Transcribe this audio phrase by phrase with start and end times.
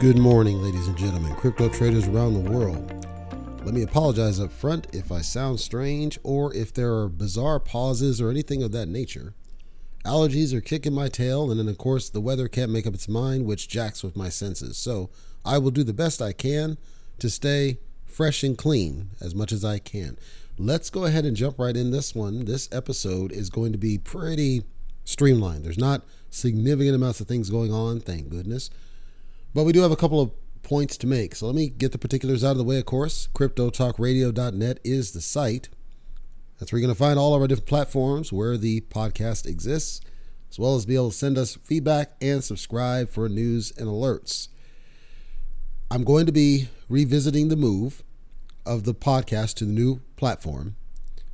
[0.00, 3.04] Good morning, ladies and gentlemen, crypto traders around the world.
[3.64, 8.20] Let me apologize up front if I sound strange or if there are bizarre pauses
[8.20, 9.34] or anything of that nature.
[10.04, 13.08] Allergies are kicking my tail, and then, of course, the weather can't make up its
[13.08, 14.78] mind, which jacks with my senses.
[14.78, 15.10] So
[15.44, 16.78] I will do the best I can
[17.18, 20.16] to stay fresh and clean as much as I can.
[20.56, 22.44] Let's go ahead and jump right in this one.
[22.44, 24.62] This episode is going to be pretty
[25.04, 25.64] streamlined.
[25.64, 28.70] There's not significant amounts of things going on, thank goodness.
[29.58, 30.30] But we do have a couple of
[30.62, 31.34] points to make.
[31.34, 33.28] So let me get the particulars out of the way, of course.
[33.34, 35.68] CryptoTalkRadio.net is the site.
[36.60, 40.00] That's where you're going to find all of our different platforms where the podcast exists,
[40.48, 44.46] as well as be able to send us feedback and subscribe for news and alerts.
[45.90, 48.04] I'm going to be revisiting the move
[48.64, 50.76] of the podcast to the new platform.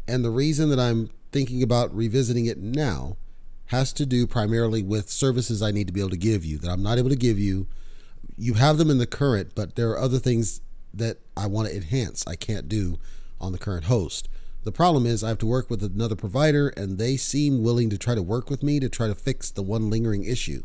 [0.09, 3.19] And the reason that I'm thinking about revisiting it now
[3.67, 6.71] has to do primarily with services I need to be able to give you that
[6.71, 7.67] I'm not able to give you
[8.37, 10.61] you have them in the current, but there are other things
[10.93, 12.99] that I want to enhance I can't do
[13.41, 14.29] on the current host.
[14.65, 17.99] The problem is I have to work with another provider and they seem willing to
[17.99, 20.63] try to work with me to try to fix the one lingering issue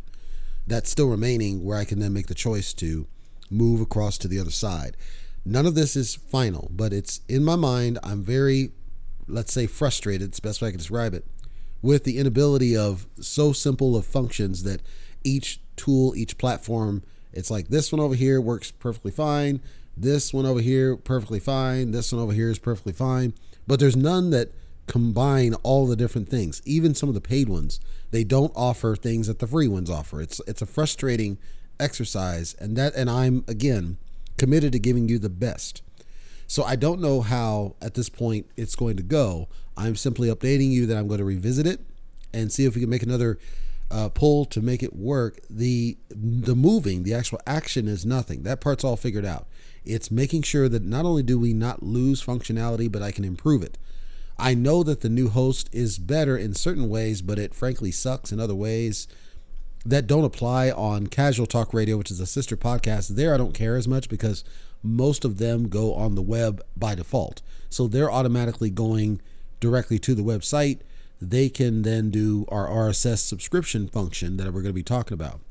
[0.65, 3.07] that's still remaining where I can then make the choice to
[3.49, 4.95] move across to the other side.
[5.43, 7.97] None of this is final, but it's in my mind.
[8.03, 8.71] I'm very,
[9.27, 11.25] let's say, frustrated, it's the best way I can describe it,
[11.81, 14.81] with the inability of so simple of functions that
[15.23, 19.61] each tool, each platform it's like this one over here works perfectly fine.
[19.95, 21.91] This one over here, perfectly fine.
[21.91, 23.33] This one over here is perfectly fine.
[23.67, 24.51] But there's none that
[24.87, 26.61] combine all the different things.
[26.65, 27.79] Even some of the paid ones,
[28.11, 30.21] they don't offer things that the free ones offer.
[30.21, 31.37] It's it's a frustrating
[31.79, 33.97] exercise, and that and I'm again
[34.37, 35.81] committed to giving you the best.
[36.47, 39.49] So I don't know how at this point it's going to go.
[39.77, 41.81] I'm simply updating you that I'm going to revisit it
[42.33, 43.37] and see if we can make another
[43.91, 45.39] uh, pull to make it work.
[45.49, 48.43] The the moving, the actual action is nothing.
[48.43, 49.47] That part's all figured out.
[49.85, 53.63] It's making sure that not only do we not lose functionality, but I can improve
[53.63, 53.77] it.
[54.37, 58.31] I know that the new host is better in certain ways, but it frankly sucks
[58.31, 59.07] in other ways
[59.85, 63.09] that don't apply on Casual Talk Radio, which is a sister podcast.
[63.09, 64.43] There, I don't care as much because
[64.83, 67.41] most of them go on the web by default.
[67.69, 69.21] So they're automatically going
[69.59, 70.79] directly to the website
[71.21, 75.41] they can then do our RSS subscription function that we're going to be talking about.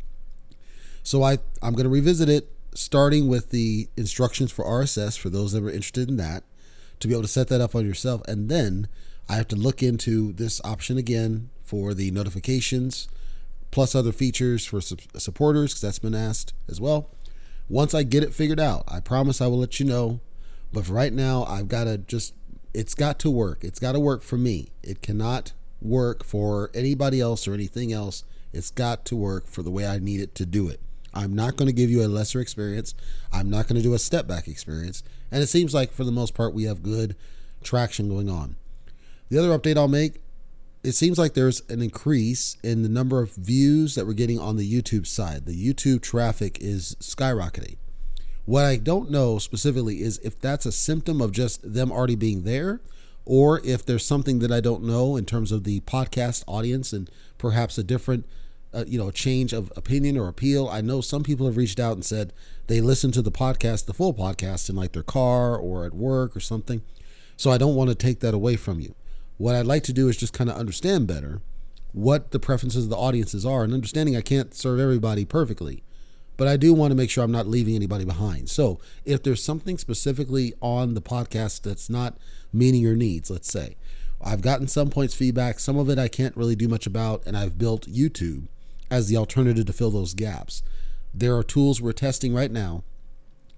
[1.03, 5.53] So I, I'm going to revisit it starting with the instructions for RSS for those
[5.53, 6.45] that are interested in that
[7.01, 8.23] to be able to set that up on yourself.
[8.27, 8.89] And then
[9.29, 13.09] I have to look into this option again for the notifications
[13.71, 17.11] plus other features for supporters because that's been asked as well.
[17.69, 20.21] Once I get it figured out, I promise I will let you know.
[20.73, 22.35] But right now, I've got to just,
[22.73, 23.65] it's got to work.
[23.65, 24.69] It's got to work for me.
[24.83, 28.25] It cannot work for anybody else or anything else.
[28.53, 30.81] It's got to work for the way I need it to do it.
[31.15, 32.95] I'm not going to give you a lesser experience.
[33.33, 35.03] I'm not going to do a step back experience.
[35.31, 37.17] And it seems like for the most part, we have good
[37.63, 38.57] traction going on.
[39.29, 40.21] The other update I'll make
[40.85, 44.57] it seems like there's an increase in the number of views that we're getting on
[44.57, 45.45] the YouTube side.
[45.45, 47.77] The YouTube traffic is skyrocketing.
[48.45, 52.45] What I don't know specifically is if that's a symptom of just them already being
[52.45, 52.81] there
[53.29, 57.11] or if there's something that I don't know in terms of the podcast audience and
[57.37, 58.25] perhaps a different,
[58.73, 60.67] uh, you know, change of opinion or appeal.
[60.67, 62.33] I know some people have reached out and said
[62.69, 66.35] they listen to the podcast, the full podcast, in like their car or at work
[66.35, 66.81] or something.
[67.37, 68.95] So I don't want to take that away from you.
[69.37, 71.43] What I'd like to do is just kind of understand better
[71.93, 75.83] what the preferences of the audiences are and understanding I can't serve everybody perfectly
[76.39, 78.49] but I do want to make sure I'm not leaving anybody behind.
[78.49, 82.17] So if there's something specifically on the podcast that's not
[82.53, 83.77] meeting your needs, let's say,
[84.23, 85.59] I've gotten some points feedback.
[85.59, 88.47] Some of it I can't really do much about, and I've built YouTube
[88.91, 90.63] as the alternative to fill those gaps.
[91.13, 92.85] There are tools we're testing right now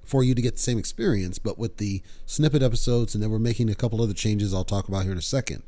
[0.02, 3.38] for you to get the same experience, but with the snippet episodes, and then we're
[3.38, 5.62] making a couple other changes I'll talk about here in a second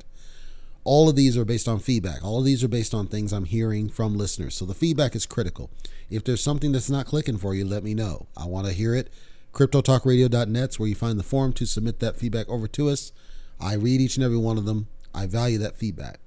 [0.85, 2.25] all of these are based on feedback.
[2.25, 4.55] All of these are based on things I'm hearing from listeners.
[4.55, 5.71] So the feedback is critical.
[6.11, 8.27] If there's something that's not clicking for you, let me know.
[8.37, 9.13] I want to hear it.
[9.53, 13.13] CryptoTalkRadio.net is where you find the form to submit that feedback over to us.
[13.61, 14.89] I read each and every one of them.
[15.15, 16.19] I value that feedback.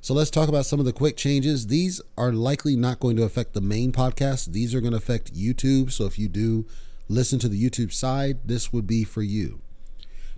[0.00, 1.66] So let's talk about some of the quick changes.
[1.66, 4.52] These are likely not going to affect the main podcast.
[4.52, 5.92] These are going to affect YouTube.
[5.92, 6.66] So if you do
[7.08, 9.60] listen to the YouTube side, this would be for you.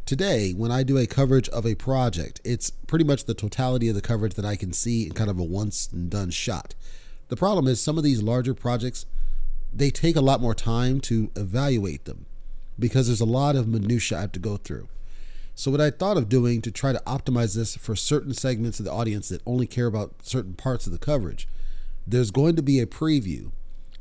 [0.04, 3.94] Today, when I do a coverage of a project, it's pretty much the totality of
[3.94, 6.74] the coverage that I can see in kind of a once and done shot.
[7.28, 9.06] The problem is some of these larger projects,
[9.72, 12.26] they take a lot more time to evaluate them
[12.78, 14.88] because there's a lot of minutia I have to go through.
[15.54, 18.84] So what I thought of doing to try to optimize this for certain segments of
[18.84, 21.46] the audience that only care about certain parts of the coverage,
[22.06, 23.52] there's going to be a preview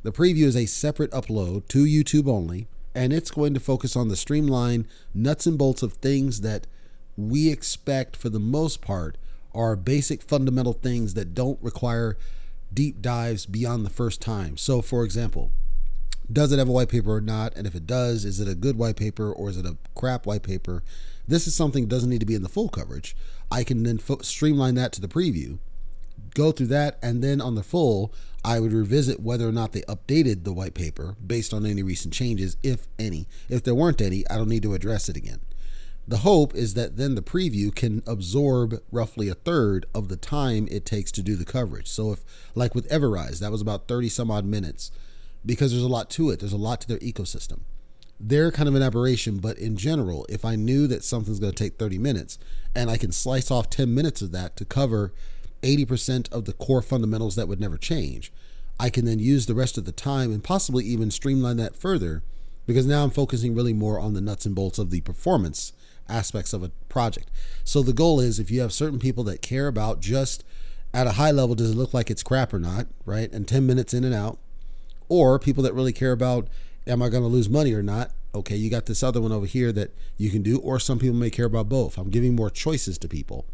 [0.04, 4.08] The preview is a separate upload to YouTube only, and it's going to focus on
[4.08, 6.68] the streamline nuts and bolts of things that
[7.18, 9.18] we expect for the most part
[9.54, 12.18] are basic fundamental things that don't require
[12.74, 14.58] deep dives beyond the first time.
[14.58, 15.52] So, for example,
[16.32, 17.56] does it have a white paper or not?
[17.56, 20.26] And if it does, is it a good white paper or is it a crap
[20.26, 20.84] white paper?
[21.28, 23.16] This is something that doesn't need to be in the full coverage.
[23.52, 25.60] I can then fo- streamline that to the preview,
[26.34, 28.14] go through that, and then on the full,
[28.44, 32.14] I would revisit whether or not they updated the white paper based on any recent
[32.14, 33.28] changes, if any.
[33.50, 35.42] If there weren't any, I don't need to address it again.
[36.08, 40.68] The hope is that then the preview can absorb roughly a third of the time
[40.72, 41.88] it takes to do the coverage.
[41.88, 42.24] So if
[42.56, 44.92] like with Everrise, that was about 30 some odd minutes
[45.46, 46.40] because there's a lot to it.
[46.40, 47.62] There's a lot to their ecosystem.
[48.20, 51.64] They're kind of an aberration, but in general, if I knew that something's going to
[51.64, 52.38] take 30 minutes
[52.76, 55.14] and I can slice off 10 minutes of that to cover
[55.62, 58.32] 80% of the core fundamentals that would never change,
[58.80, 62.24] I can then use the rest of the time and possibly even streamline that further
[62.66, 65.74] because now I'm focusing really more on the nuts and bolts of the performance
[66.08, 67.30] aspects of a project.
[67.64, 70.44] So the goal is if you have certain people that care about just
[70.94, 73.32] at a high level, does it look like it's crap or not, right?
[73.32, 74.40] And 10 minutes in and out,
[75.10, 76.48] or people that really care about,
[76.88, 78.12] am I going to lose money or not?
[78.34, 81.18] Okay, you got this other one over here that you can do, or some people
[81.18, 81.98] may care about both.
[81.98, 83.46] I'm giving more choices to people.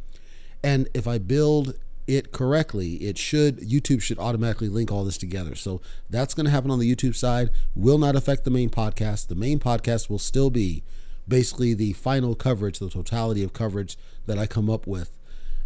[0.63, 1.73] And if I build
[2.07, 5.55] it correctly, it should YouTube should automatically link all this together.
[5.55, 7.49] So that's going to happen on the YouTube side.
[7.75, 9.27] Will not affect the main podcast.
[9.27, 10.83] The main podcast will still be
[11.27, 15.11] basically the final coverage, the totality of coverage that I come up with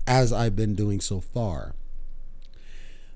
[0.08, 1.76] as I've been doing so far.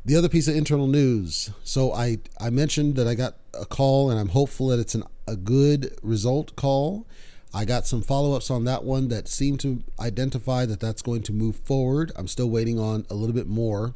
[0.05, 1.49] The other piece of internal news.
[1.63, 5.03] So I I mentioned that I got a call and I'm hopeful that it's an,
[5.27, 7.07] a good result call.
[7.53, 11.33] I got some follow-ups on that one that seem to identify that that's going to
[11.33, 12.11] move forward.
[12.15, 13.95] I'm still waiting on a little bit more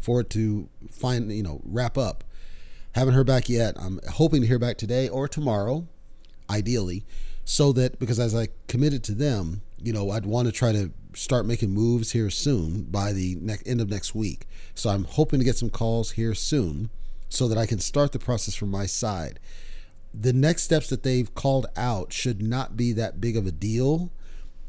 [0.00, 2.24] for it to find, you know, wrap up.
[2.92, 3.76] Haven't heard back yet.
[3.80, 5.86] I'm hoping to hear back today or tomorrow,
[6.48, 7.04] ideally
[7.50, 10.92] so that because as I committed to them, you know, I'd want to try to
[11.14, 13.36] start making moves here soon by the
[13.66, 14.46] end of next week.
[14.76, 16.90] So I'm hoping to get some calls here soon
[17.28, 19.40] so that I can start the process from my side.
[20.12, 24.10] The next steps that they've called out should not be that big of a deal,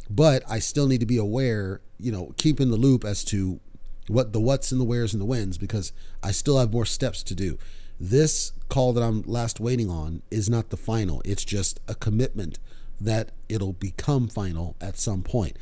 [0.10, 3.60] but I still need to be aware, you know, keep in the loop as to
[4.08, 7.24] what the what's and the where's and the whens because I still have more steps
[7.24, 7.58] to do.
[8.00, 11.22] This call that I'm last waiting on is not the final.
[11.24, 12.60] It's just a commitment
[13.00, 15.58] that it'll become final at some point.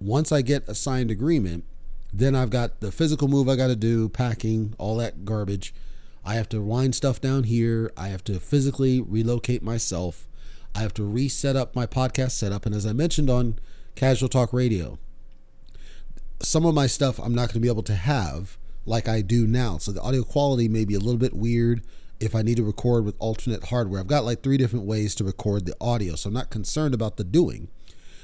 [0.00, 1.64] Once I get a signed agreement,
[2.12, 5.74] then I've got the physical move I got to do, packing, all that garbage.
[6.24, 7.92] I have to wind stuff down here.
[7.96, 10.26] I have to physically relocate myself.
[10.74, 12.66] I have to reset up my podcast setup.
[12.66, 13.58] And as I mentioned on
[13.94, 14.98] Casual Talk Radio,
[16.40, 19.46] some of my stuff I'm not going to be able to have like I do
[19.46, 19.78] now.
[19.78, 21.82] So the audio quality may be a little bit weird
[22.20, 24.00] if I need to record with alternate hardware.
[24.00, 27.16] I've got like three different ways to record the audio, so I'm not concerned about
[27.16, 27.68] the doing.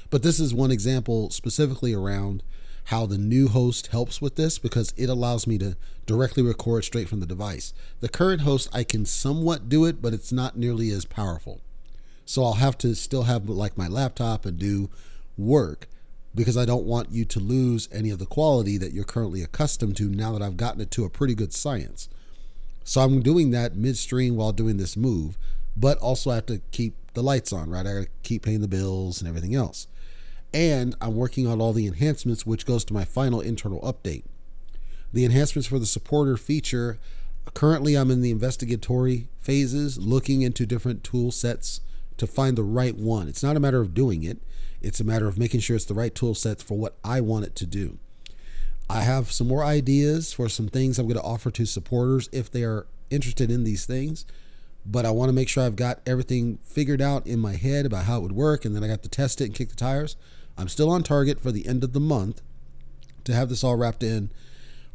[0.09, 2.43] But this is one example specifically around
[2.85, 7.07] how the new host helps with this because it allows me to directly record straight
[7.07, 7.73] from the device.
[7.99, 11.61] The current host, I can somewhat do it, but it's not nearly as powerful.
[12.25, 14.89] So I'll have to still have like my laptop and do
[15.37, 15.87] work
[16.33, 19.97] because I don't want you to lose any of the quality that you're currently accustomed
[19.97, 22.07] to now that I've gotten it to a pretty good science.
[22.83, 25.37] So I'm doing that midstream while doing this move,
[25.75, 27.85] but also I have to keep the lights on, right?
[27.85, 29.87] I got to keep paying the bills and everything else.
[30.53, 34.23] And I'm working on all the enhancements, which goes to my final internal update.
[35.13, 36.99] The enhancements for the supporter feature
[37.53, 41.81] currently I'm in the investigatory phases, looking into different tool sets
[42.17, 43.27] to find the right one.
[43.27, 44.39] It's not a matter of doing it,
[44.81, 47.45] it's a matter of making sure it's the right tool sets for what I want
[47.45, 47.97] it to do.
[48.89, 52.51] I have some more ideas for some things I'm going to offer to supporters if
[52.51, 54.25] they are interested in these things.
[54.85, 58.05] But I want to make sure I've got everything figured out in my head about
[58.05, 60.15] how it would work, and then I got to test it and kick the tires.
[60.61, 62.41] I'm still on target for the end of the month
[63.23, 64.31] to have this all wrapped in,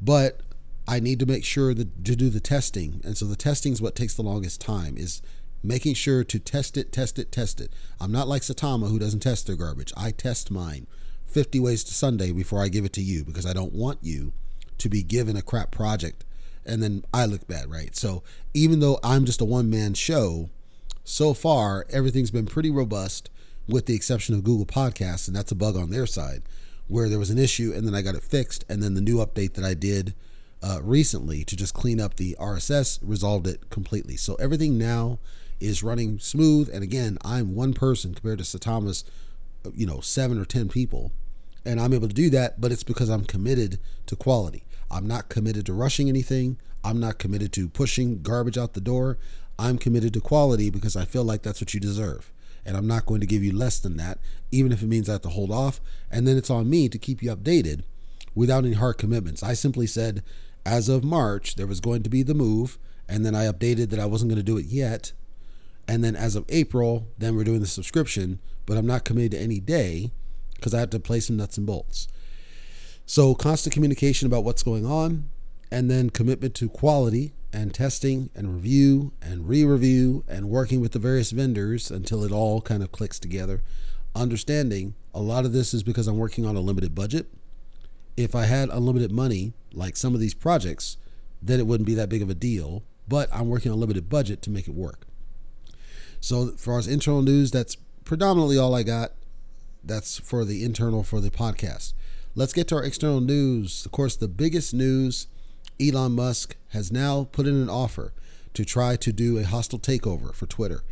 [0.00, 0.40] but
[0.88, 3.00] I need to make sure that to do the testing.
[3.04, 5.22] And so the testing is what takes the longest time is
[5.62, 7.72] making sure to test it, test it, test it.
[8.00, 9.92] I'm not like Saitama who doesn't test their garbage.
[9.96, 10.86] I test mine.
[11.24, 14.32] 50 ways to Sunday before I give it to you because I don't want you
[14.78, 16.24] to be given a crap project
[16.64, 17.94] and then I look bad, right?
[17.96, 18.22] So
[18.54, 20.50] even though I'm just a one man show,
[21.04, 23.30] so far everything's been pretty robust
[23.68, 26.42] with the exception of Google Podcasts, and that's a bug on their side
[26.88, 29.16] where there was an issue and then I got it fixed, and then the new
[29.16, 30.14] update that I did
[30.62, 34.16] uh, recently to just clean up the RSS resolved it completely.
[34.16, 35.18] So everything now
[35.58, 39.04] is running smooth, and again, I'm one person compared to Saitama's
[39.74, 41.12] you know, seven or 10 people.
[41.64, 44.64] And I'm able to do that, but it's because I'm committed to quality.
[44.90, 46.58] I'm not committed to rushing anything.
[46.84, 49.18] I'm not committed to pushing garbage out the door.
[49.58, 52.30] I'm committed to quality because I feel like that's what you deserve.
[52.66, 54.18] And I'm not going to give you less than that,
[54.50, 55.80] even if it means I have to hold off.
[56.10, 57.84] And then it's on me to keep you updated
[58.34, 59.42] without any hard commitments.
[59.42, 60.22] I simply said,
[60.64, 62.76] as of March, there was going to be the move.
[63.08, 65.12] And then I updated that I wasn't going to do it yet.
[65.86, 69.40] And then as of April, then we're doing the subscription, but I'm not committed to
[69.40, 70.10] any day
[70.56, 72.08] because I have to play some nuts and bolts.
[73.06, 75.30] So constant communication about what's going on,
[75.70, 80.98] and then commitment to quality and testing and review and re-review and working with the
[80.98, 83.62] various vendors until it all kind of clicks together.
[84.14, 87.26] Understanding a lot of this is because I'm working on a limited budget.
[88.16, 90.96] If I had unlimited money, like some of these projects,
[91.40, 92.82] then it wouldn't be that big of a deal.
[93.08, 95.06] But I'm working on a limited budget to make it work.
[96.20, 99.12] So, as far as internal news, that's predominantly all I got.
[99.84, 101.92] That's for the internal for the podcast.
[102.34, 103.86] Let's get to our external news.
[103.86, 105.28] Of course, the biggest news
[105.80, 108.12] Elon Musk has now put in an offer
[108.54, 110.82] to try to do a hostile takeover for Twitter.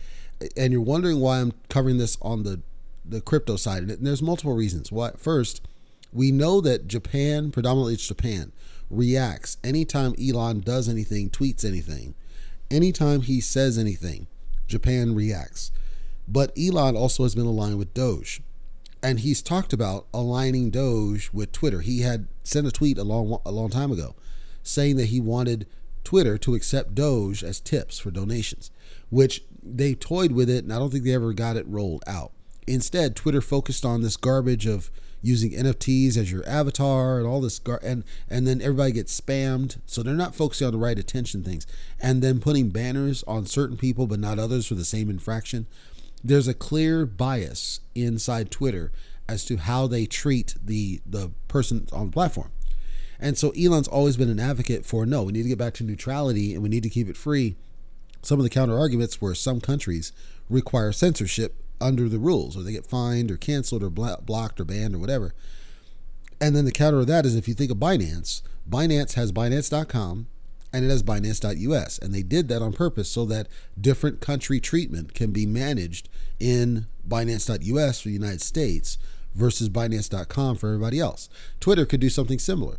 [0.57, 2.61] And you're wondering why I'm covering this on the,
[3.05, 3.85] the crypto side.
[3.85, 4.93] And there's multiple reasons.
[4.93, 5.13] Why?
[5.17, 5.67] First,
[6.13, 8.53] we know that Japan, predominantly it's Japan,
[8.91, 12.15] reacts anytime Elon does anything, tweets anything.
[12.71, 14.27] Anytime he says anything,
[14.67, 15.71] Japan reacts.
[16.29, 18.43] But Elon also has been aligned with Doge.
[19.03, 21.81] And he's talked about aligning Doge with Twitter.
[21.81, 24.15] He had sent a tweet a long, a long time ago
[24.65, 25.69] saying that he wanted
[26.03, 28.71] Twitter to accept Doge as tips for donations,
[29.11, 32.33] which they toyed with it, and I don't think they ever got it rolled out.
[32.67, 34.91] Instead, Twitter focused on this garbage of
[35.25, 39.79] using NFTs as your avatar and all this gar- and and then everybody gets spammed.
[39.87, 41.67] So they're not focusing on the right attention things.
[41.99, 45.67] And then putting banners on certain people but not others for the same infraction.
[46.23, 48.93] There's a clear bias inside Twitter
[49.27, 52.51] as to how they treat the the person on the platform.
[53.21, 55.85] And so Elon's always been an advocate for no, we need to get back to
[55.85, 57.57] neutrality and we need to keep it free.
[58.23, 60.13] Some of the counter arguments were some countries
[60.49, 64.95] require censorship under the rules, or they get fined or canceled or blocked or banned
[64.95, 65.35] or whatever.
[66.41, 70.27] And then the counter of that is if you think of Binance, Binance has Binance.com
[70.73, 71.99] and it has Binance.us.
[71.99, 73.49] And they did that on purpose so that
[73.81, 76.09] different country treatment can be managed
[76.41, 78.99] in Binance.us for the United States
[79.35, 81.29] versus Binance.com for everybody else.
[81.61, 82.79] Twitter could do something similar.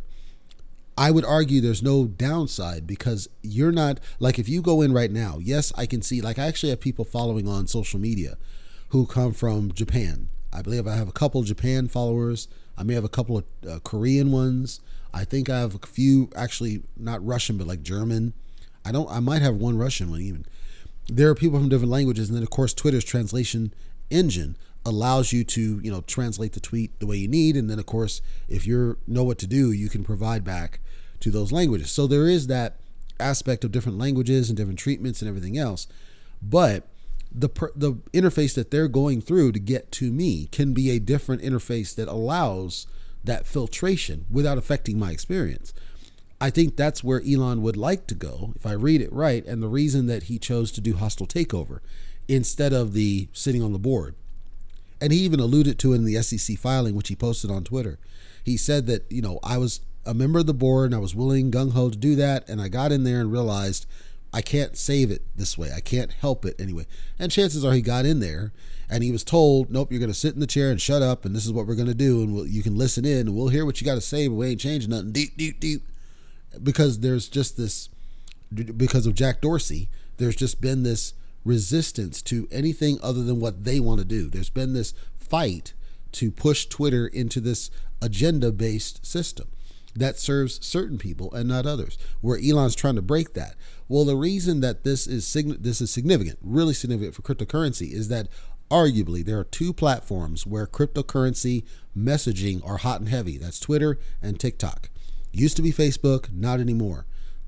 [0.98, 5.10] I would argue there's no downside because you're not like if you go in right
[5.10, 8.38] now, yes, I can see like I actually have people following on social media
[8.90, 10.28] who come from Japan.
[10.52, 12.48] I believe I have a couple Japan followers.
[12.78, 14.80] I may have a couple of uh, Korean ones.
[15.12, 18.32] I think I have a few actually not Russian but like German.
[18.84, 20.46] I don't I might have one Russian one even.
[21.08, 23.74] There are people from different languages and then of course Twitter's translation
[24.08, 24.56] engine
[24.86, 27.56] allows you to you know translate the tweet the way you need.
[27.56, 30.80] And then of course if you know what to do you can provide back
[31.20, 31.90] to those languages.
[31.90, 32.76] So there is that
[33.18, 35.86] aspect of different languages and different treatments and everything else.
[36.40, 36.88] But
[37.32, 41.42] the the interface that they're going through to get to me can be a different
[41.42, 42.86] interface that allows
[43.24, 45.74] that filtration without affecting my experience.
[46.40, 49.62] I think that's where Elon would like to go if I read it right and
[49.62, 51.80] the reason that he chose to do hostile takeover
[52.28, 54.14] instead of the sitting on the board
[55.00, 57.98] and he even alluded to it in the SEC filing, which he posted on Twitter.
[58.44, 61.14] He said that, you know, I was a member of the board and I was
[61.14, 62.48] willing, gung ho, to do that.
[62.48, 63.86] And I got in there and realized
[64.32, 65.72] I can't save it this way.
[65.74, 66.86] I can't help it anyway.
[67.18, 68.52] And chances are he got in there
[68.88, 71.24] and he was told, nope, you're going to sit in the chair and shut up.
[71.24, 72.22] And this is what we're going to do.
[72.22, 74.34] And we'll, you can listen in and we'll hear what you got to say, but
[74.34, 75.12] we ain't changing nothing.
[75.12, 75.82] Deep, deep, deep.
[76.62, 77.88] Because there's just this,
[78.54, 79.88] because of Jack Dorsey,
[80.18, 81.12] there's just been this
[81.46, 84.28] resistance to anything other than what they want to do.
[84.28, 85.72] There's been this fight
[86.12, 87.70] to push Twitter into this
[88.02, 89.48] agenda based system
[89.94, 93.54] that serves certain people and not others, where Elon's trying to break that.
[93.88, 98.08] Well, the reason that this is sig- this is significant, really significant for cryptocurrency, is
[98.08, 98.28] that
[98.70, 101.64] arguably there are two platforms where cryptocurrency
[101.96, 103.38] messaging are hot and heavy.
[103.38, 104.90] That's Twitter and TikTok.
[105.32, 107.06] Used to be Facebook, not anymore.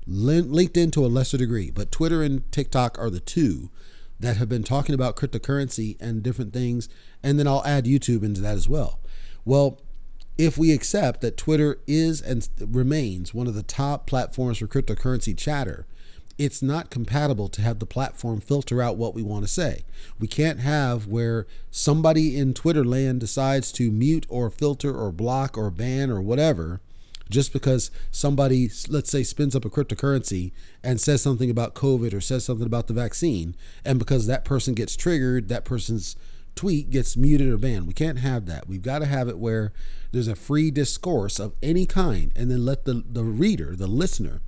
[0.09, 3.69] LinkedIn to a lesser degree, but Twitter and TikTok are the two
[4.19, 6.89] that have been talking about cryptocurrency and different things.
[7.23, 8.99] And then I'll add YouTube into that as well.
[9.45, 9.79] Well,
[10.37, 15.37] if we accept that Twitter is and remains one of the top platforms for cryptocurrency
[15.37, 15.85] chatter,
[16.37, 19.83] it's not compatible to have the platform filter out what we want to say.
[20.17, 25.57] We can't have where somebody in Twitter land decides to mute or filter or block
[25.57, 26.79] or ban or whatever
[27.29, 30.51] just because somebody, let's say, spins up a cryptocurrency
[30.83, 33.55] and says something about COVID or says something about the vaccine,
[33.85, 36.15] and because that person gets triggered, that person's
[36.55, 37.87] tweet gets muted or banned.
[37.87, 38.67] We can't have that.
[38.67, 39.71] We've got to have it where
[40.11, 44.41] there's a free discourse of any kind, and then let the, the reader, the listener,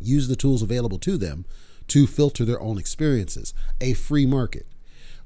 [0.00, 1.44] use the tools available to them
[1.88, 3.52] to filter their own experiences.
[3.80, 4.66] A free market.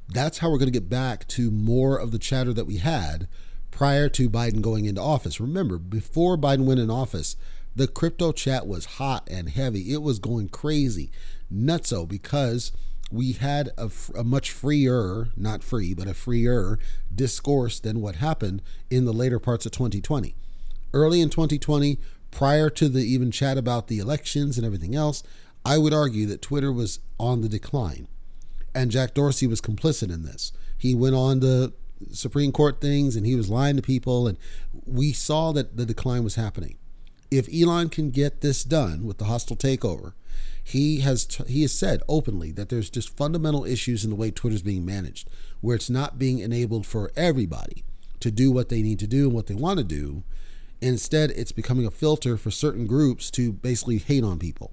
[0.09, 3.29] That's how we're going to get back to more of the chatter that we had
[3.77, 5.39] prior to Biden going into office.
[5.39, 7.37] Remember, before Biden went in office,
[7.77, 9.93] the crypto chat was hot and heavy.
[9.93, 11.11] It was going crazy,
[11.53, 12.73] nutso, because
[13.13, 16.79] we had a, a, much freer, not free, but a freer
[17.15, 20.35] discourse than what happened in the later parts of 2020.
[20.95, 21.99] Early in 2020,
[22.31, 25.23] prior to the even chat about the elections and everything else,
[25.67, 28.09] I would argue that Twitter was on the decline.
[28.75, 30.51] And Jack Dorsey was complicit in this.
[30.79, 31.75] He went on to
[32.13, 34.39] Supreme Court things and he was lying to people, and
[34.85, 36.79] we saw that the decline was happening.
[37.31, 40.13] If Elon can get this done with the hostile takeover,
[40.63, 44.31] he has t- he has said openly that there's just fundamental issues in the way
[44.31, 45.29] Twitter's being managed,
[45.61, 47.85] where it's not being enabled for everybody
[48.21, 50.25] to do what they need to do and what they want to do.
[50.81, 54.73] Instead, it's becoming a filter for certain groups to basically hate on people.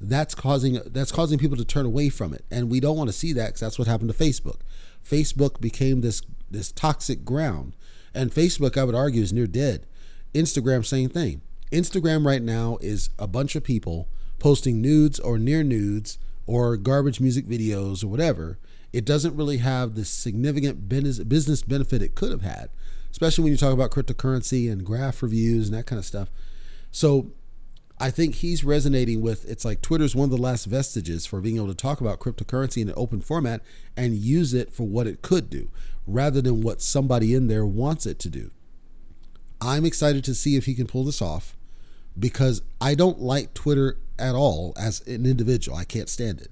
[0.00, 3.12] That's causing that's causing people to turn away from it, and we don't want to
[3.12, 4.60] see that because that's what happened to Facebook.
[5.08, 7.74] Facebook became this this toxic ground,
[8.14, 9.86] and Facebook, I would argue, is near dead.
[10.34, 11.42] Instagram, same thing.
[11.70, 17.20] Instagram right now is a bunch of people posting nudes or near nudes or garbage
[17.20, 18.58] music videos or whatever,
[18.92, 22.68] it doesn't really have the significant business benefit it could have had,
[23.10, 26.28] especially when you talk about cryptocurrency and graph reviews and that kind of stuff.
[26.90, 27.30] So
[28.02, 31.54] I think he's resonating with it's like Twitter's one of the last vestiges for being
[31.54, 33.60] able to talk about cryptocurrency in an open format
[33.96, 35.70] and use it for what it could do
[36.04, 38.50] rather than what somebody in there wants it to do.
[39.60, 41.56] I'm excited to see if he can pull this off
[42.18, 45.78] because I don't like Twitter at all as an individual.
[45.78, 46.50] I can't stand it.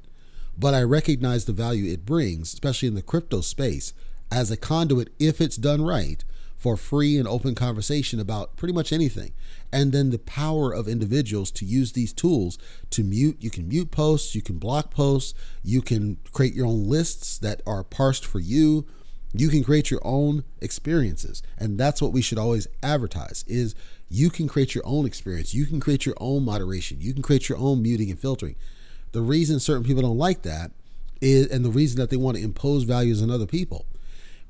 [0.56, 3.92] But I recognize the value it brings, especially in the crypto space,
[4.30, 6.22] as a conduit, if it's done right,
[6.60, 9.32] for free and open conversation about pretty much anything.
[9.72, 12.58] And then the power of individuals to use these tools
[12.90, 13.38] to mute.
[13.40, 15.32] You can mute posts, you can block posts,
[15.64, 18.86] you can create your own lists that are parsed for you.
[19.32, 21.42] You can create your own experiences.
[21.56, 23.74] And that's what we should always advertise is
[24.10, 25.54] you can create your own experience.
[25.54, 27.00] You can create your own moderation.
[27.00, 28.56] You can create your own muting and filtering.
[29.12, 30.72] The reason certain people don't like that
[31.22, 33.86] is, and the reason that they want to impose values on other people,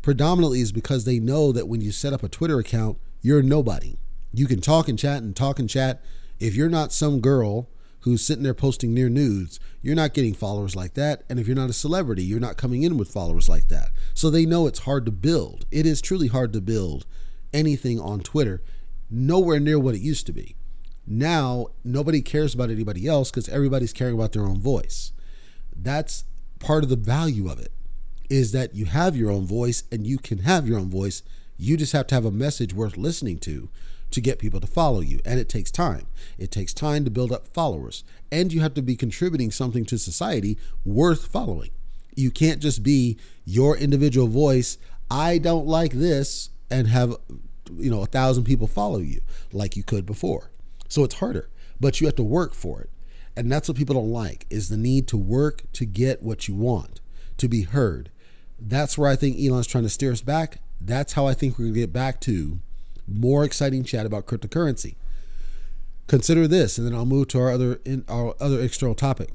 [0.02, 3.96] predominantly is because they know that when you set up a Twitter account, you're nobody.
[4.32, 6.02] You can talk and chat and talk and chat.
[6.38, 7.68] If you're not some girl
[8.00, 11.22] who's sitting there posting near nudes, you're not getting followers like that.
[11.28, 13.90] And if you're not a celebrity, you're not coming in with followers like that.
[14.14, 15.66] So they know it's hard to build.
[15.70, 17.06] It is truly hard to build
[17.52, 18.62] anything on Twitter
[19.10, 20.54] nowhere near what it used to be.
[21.06, 25.12] Now, nobody cares about anybody else because everybody's caring about their own voice.
[25.74, 26.24] That's
[26.60, 27.72] part of the value of it
[28.30, 31.22] is that you have your own voice and you can have your own voice.
[31.58, 33.68] You just have to have a message worth listening to
[34.12, 35.20] to get people to follow you.
[35.24, 36.06] And it takes time.
[36.38, 38.02] It takes time to build up followers.
[38.32, 41.70] And you have to be contributing something to society worth following.
[42.16, 44.78] You can't just be your individual voice.
[45.10, 47.16] I don't like this and have
[47.78, 49.20] you know a thousand people follow you
[49.52, 50.50] like you could before
[50.88, 52.90] so it's harder but you have to work for it
[53.36, 56.54] and that's what people don't like is the need to work to get what you
[56.54, 57.00] want
[57.36, 58.10] to be heard
[58.60, 60.58] that's where i think elon's trying to steer us back.
[60.80, 62.60] That's how i think we're going to get back to
[63.06, 64.94] more exciting chat about cryptocurrency.
[66.06, 69.30] Consider this and then i'll move to our other in our other external topic.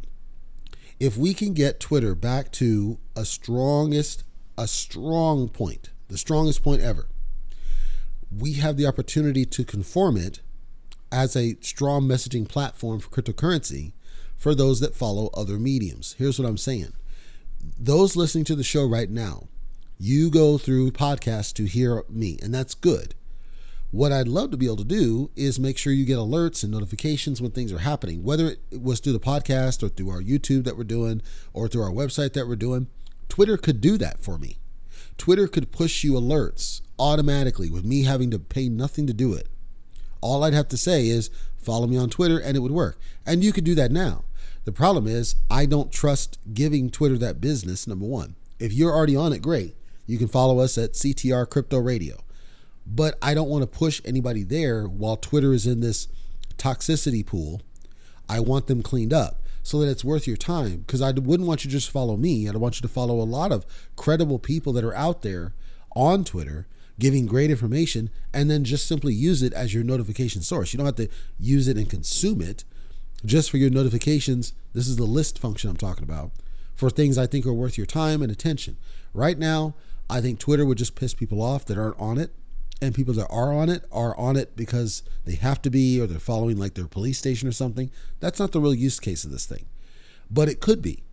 [0.99, 4.23] If we can get twitter back to a strongest
[4.57, 7.07] a strong point the strongest point ever
[8.31, 10.41] we have the opportunity to conform it
[11.11, 13.93] as a strong messaging platform for cryptocurrency
[14.35, 16.15] for those that follow other mediums.
[16.17, 16.93] Here's what I'm saying
[17.79, 19.47] those listening to the show right now,
[19.97, 23.15] you go through podcasts to hear me, and that's good.
[23.91, 26.71] What I'd love to be able to do is make sure you get alerts and
[26.73, 30.65] notifications when things are happening, whether it was through the podcast or through our YouTube
[30.65, 31.21] that we're doing
[31.53, 32.87] or through our website that we're doing.
[33.29, 34.57] Twitter could do that for me.
[35.17, 39.47] Twitter could push you alerts automatically with me having to pay nothing to do it.
[40.19, 42.99] All I'd have to say is follow me on Twitter and it would work.
[43.25, 44.25] And you could do that now.
[44.65, 48.35] The problem is, I don't trust giving Twitter that business, number one.
[48.59, 49.75] If you're already on it, great.
[50.07, 52.17] You can follow us at CTR Crypto Radio.
[52.85, 56.07] But I don't want to push anybody there while Twitter is in this
[56.57, 57.61] toxicity pool.
[58.27, 60.77] I want them cleaned up so that it's worth your time.
[60.77, 62.49] Because I wouldn't want you to just follow me.
[62.49, 65.53] I'd want you to follow a lot of credible people that are out there
[65.95, 70.73] on Twitter giving great information and then just simply use it as your notification source.
[70.73, 72.63] You don't have to use it and consume it
[73.25, 74.53] just for your notifications.
[74.73, 76.31] This is the list function I'm talking about
[76.75, 78.77] for things I think are worth your time and attention.
[79.13, 79.75] Right now,
[80.09, 82.31] I think Twitter would just piss people off that aren't on it.
[82.81, 86.07] and people that are on it are on it because they have to be or
[86.07, 87.89] they're following like their police station or something.
[88.19, 89.65] That's not the real use case of this thing,
[90.29, 91.03] but it could be.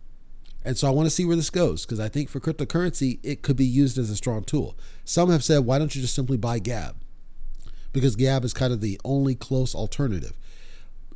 [0.65, 3.41] And so I want to see where this goes because I think for cryptocurrency, it
[3.41, 4.77] could be used as a strong tool.
[5.03, 6.95] Some have said, why don't you just simply buy Gab?
[7.91, 10.33] Because Gab is kind of the only close alternative.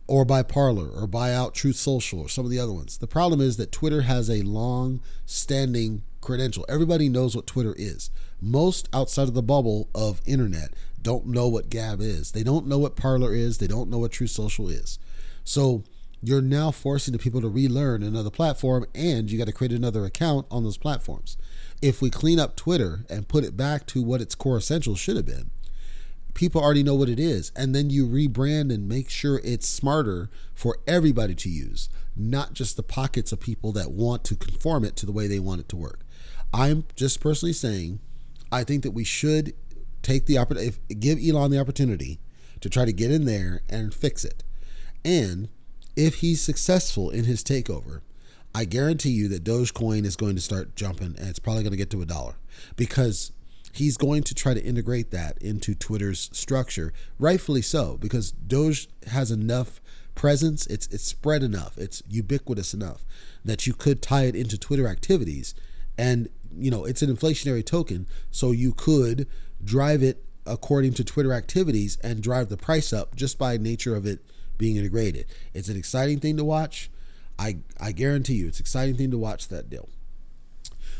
[0.07, 2.97] Or buy Parler or buy out Truth Social or some of the other ones.
[2.97, 6.65] The problem is that Twitter has a long standing credential.
[6.69, 8.09] Everybody knows what Twitter is.
[8.41, 12.31] Most outside of the bubble of internet don't know what Gab is.
[12.31, 13.57] They don't know what Parler is.
[13.57, 14.97] They don't know what Truth Social is.
[15.43, 15.83] So
[16.21, 20.05] you're now forcing the people to relearn another platform and you got to create another
[20.05, 21.37] account on those platforms.
[21.81, 25.15] If we clean up Twitter and put it back to what its core essentials should
[25.15, 25.51] have been,
[26.37, 27.51] people already know what it is.
[27.55, 32.77] And then you rebrand and make sure it's smarter for everybody to use, not just
[32.77, 35.69] the pockets of people that want to conform it to the way they want it
[35.69, 36.01] to work.
[36.53, 37.99] I'm just personally saying,
[38.51, 39.53] I think that we should
[40.03, 42.19] take the opportunity, give Elon the opportunity
[42.61, 44.43] to try to get in there and fix it.
[45.03, 45.49] And
[45.95, 48.01] if he's successful in his takeover,
[48.53, 51.77] I guarantee you that Dogecoin is going to start jumping and it's probably going to
[51.77, 52.35] get to a dollar
[52.75, 53.31] because
[53.77, 59.31] he's going to try to integrate that into Twitter's structure, rightfully so, because Doge has
[59.31, 59.81] enough
[60.15, 63.05] presence, it's it's spread enough, it's ubiquitous enough
[63.45, 65.53] that you could tie it into Twitter activities
[65.97, 69.27] and you know, it's an inflationary token, so you could
[69.63, 74.05] drive it according to Twitter activities and drive the price up just by nature of
[74.05, 74.19] it
[74.57, 75.25] being integrated.
[75.53, 76.89] It's an exciting thing to watch.
[77.37, 79.89] I, I guarantee you, it's an exciting thing to watch that deal.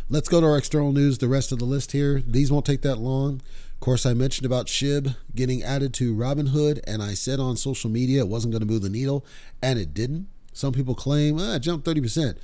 [0.10, 2.24] Let's go to our external news, the rest of the list here.
[2.26, 3.42] These won't take that long.
[3.74, 7.90] Of course, I mentioned about SHIB getting added to Robinhood, and I said on social
[7.90, 9.26] media it wasn't going to move the needle,
[9.62, 10.30] and it didn't.
[10.54, 12.38] Some people claim, ah, it jumped 30%.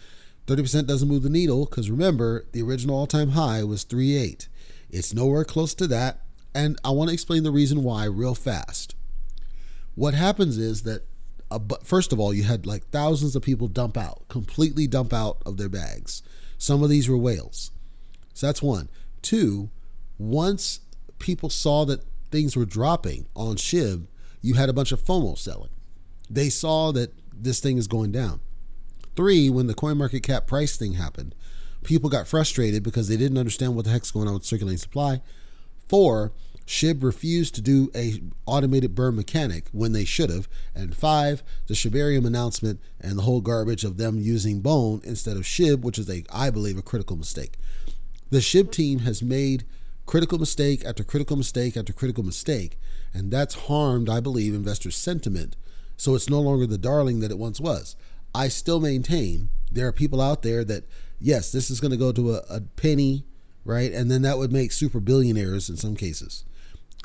[0.45, 4.49] 30% doesn't move the needle because remember, the original all time high was 3.8.
[4.91, 6.19] It's nowhere close to that.
[6.53, 8.93] And I want to explain the reason why real fast.
[9.95, 11.03] What happens is that,
[11.49, 15.37] uh, first of all, you had like thousands of people dump out, completely dump out
[15.45, 16.23] of their bags.
[16.63, 17.71] Some of these were whales.
[18.33, 18.87] So that's one.
[19.21, 19.69] Two,
[20.17, 20.79] once
[21.19, 24.07] people saw that things were dropping on SHIB,
[24.41, 25.71] you had a bunch of FOMO selling.
[26.29, 28.39] They saw that this thing is going down.
[29.17, 31.35] Three, when the coin market cap price thing happened,
[31.83, 35.19] people got frustrated because they didn't understand what the heck's going on with circulating supply.
[35.89, 36.31] Four,
[36.65, 40.47] SHIB refused to do a automated burn mechanic when they should have.
[40.73, 45.43] And five, the Shibarium announcement and the whole garbage of them using Bone instead of
[45.43, 47.57] SHIB, which is a I believe a critical mistake.
[48.29, 49.65] The SHIB team has made
[50.05, 52.79] critical mistake after critical mistake after critical mistake,
[53.13, 55.55] and that's harmed, I believe, investors' sentiment.
[55.97, 57.95] So it's no longer the darling that it once was.
[58.33, 60.85] I still maintain there are people out there that,
[61.19, 63.25] yes, this is going to go to a, a penny,
[63.63, 63.91] right?
[63.91, 66.45] And then that would make super billionaires in some cases.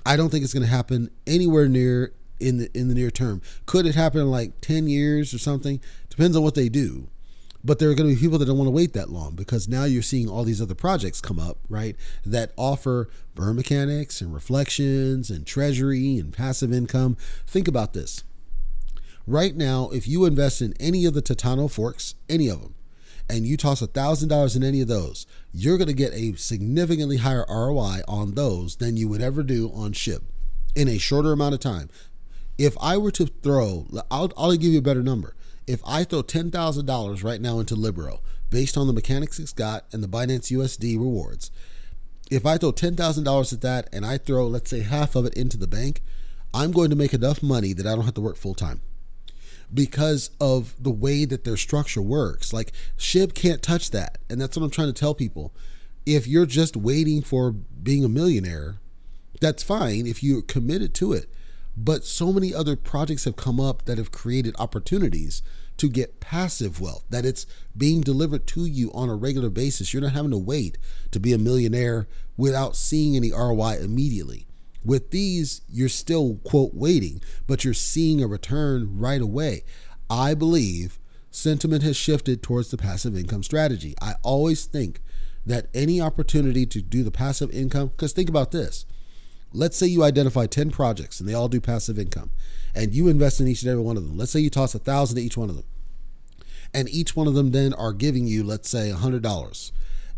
[0.07, 3.43] I don't think it's going to happen anywhere near in the in the near term.
[3.67, 5.81] Could it happen in like 10 years or something?
[6.09, 7.09] Depends on what they do.
[7.65, 9.67] But there are going to be people that don't want to wait that long because
[9.67, 11.97] now you're seeing all these other projects come up, right?
[12.25, 17.17] That offer burn mechanics and reflections and treasury and passive income.
[17.47, 18.23] Think about this.
[19.27, 22.75] Right now, if you invest in any of the Titano forks, any of them,
[23.29, 27.45] and you toss $1,000 in any of those, you're going to get a significantly higher
[27.49, 30.23] ROI on those than you would ever do on SHIB
[30.75, 31.91] in a shorter amount of time.
[32.57, 35.35] If I were to throw, I'll, I'll give you a better number.
[35.67, 40.03] If I throw $10,000 right now into Libero, based on the mechanics it's got and
[40.03, 41.51] the Binance USD rewards,
[42.31, 45.57] if I throw $10,000 at that and I throw, let's say, half of it into
[45.57, 46.03] the bank,
[46.55, 48.81] I'm going to make enough money that I don't have to work full time
[49.73, 52.53] because of the way that their structure works.
[52.53, 54.19] Like SHIB can't touch that.
[54.29, 55.55] And that's what I'm trying to tell people.
[56.07, 58.77] If you're just waiting for being a millionaire,
[59.41, 61.31] that's fine if you're committed to it.
[61.77, 65.43] But so many other projects have come up that have created opportunities
[65.77, 69.93] to get passive wealth, that it's being delivered to you on a regular basis.
[69.93, 70.77] You're not having to wait
[71.13, 74.48] to be a millionaire without seeing any ROI immediately.
[74.89, 79.65] With these, you're still, quote, waiting, but you're seeing a return right away.
[80.09, 80.99] I believe
[81.31, 83.95] sentiment has shifted towards the passive income strategy.
[84.01, 85.03] I always think
[85.45, 88.87] that any opportunity to do the passive income, because think about this.
[89.53, 92.31] Let's say you identify 10 projects and they all do passive income,
[92.75, 94.17] and you invest in each and every one of them.
[94.17, 95.67] Let's say you toss a thousand to each one of them.
[96.73, 99.73] And each one of them then are giving you, let's say, $100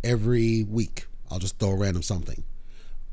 [0.04, 1.08] every week.
[1.28, 2.44] I'll just throw a random something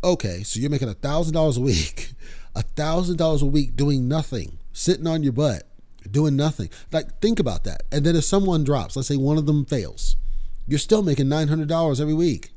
[0.03, 2.11] okay, so you're making a thousand dollars a week,
[2.55, 5.63] a thousand dollars a week doing nothing, sitting on your butt,
[6.09, 6.69] doing nothing.
[6.91, 7.83] Like think about that.
[7.91, 10.15] And then if someone drops, let's say one of them fails,
[10.67, 12.51] you're still making nine hundred dollars every week.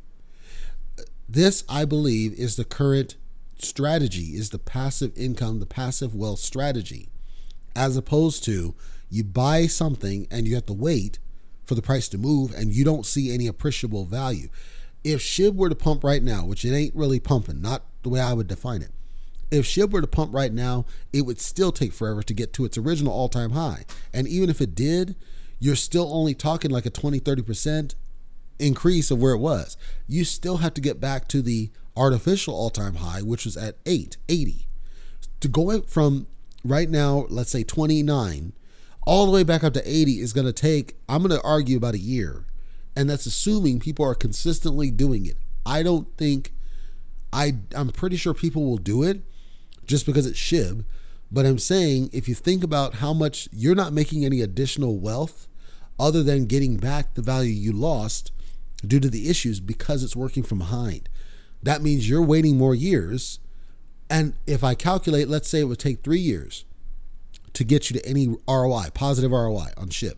[1.29, 3.15] This, I believe, is the current
[3.63, 7.09] strategy is the passive income, the passive wealth strategy,
[7.77, 8.75] as opposed to
[9.09, 11.19] you buy something and you have to wait
[11.65, 14.49] for the price to move and you don't see any appreciable value.
[15.03, 18.21] If SHIB were to pump right now, which it ain't really pumping, not the way
[18.21, 18.91] I would define it.
[19.51, 22.65] If SHIB were to pump right now, it would still take forever to get to
[22.65, 23.85] its original all time high.
[24.13, 25.17] And even if it did,
[25.59, 27.95] you're still only talking like a 20, 30%
[28.59, 29.77] increase of where it was.
[30.07, 33.77] You still have to get back to the artificial all time high, which was at
[33.87, 34.67] 8, 80.
[35.41, 36.27] To go from
[36.65, 38.53] right now, let's say 29,
[39.07, 41.77] all the way back up to 80 is going to take, I'm going to argue
[41.77, 42.45] about a year.
[43.01, 45.39] And that's assuming people are consistently doing it.
[45.65, 46.53] I don't think,
[47.33, 49.23] I, I'm pretty sure people will do it
[49.87, 50.85] just because it's SHIB.
[51.33, 55.49] But I'm saying if you think about how much you're not making any additional wealth
[55.99, 58.33] other than getting back the value you lost
[58.87, 61.09] due to the issues because it's working from behind.
[61.63, 63.39] That means you're waiting more years.
[64.11, 66.67] And if I calculate, let's say it would take three years
[67.55, 70.17] to get you to any ROI, positive ROI on SHIB.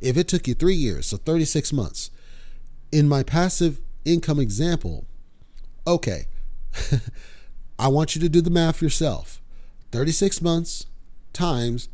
[0.00, 2.10] If it took you three years, so 36 months,
[2.94, 5.04] in my passive income example,
[5.84, 6.26] okay,
[7.78, 9.42] I want you to do the math yourself.
[9.90, 10.86] 36 months
[11.32, 11.88] times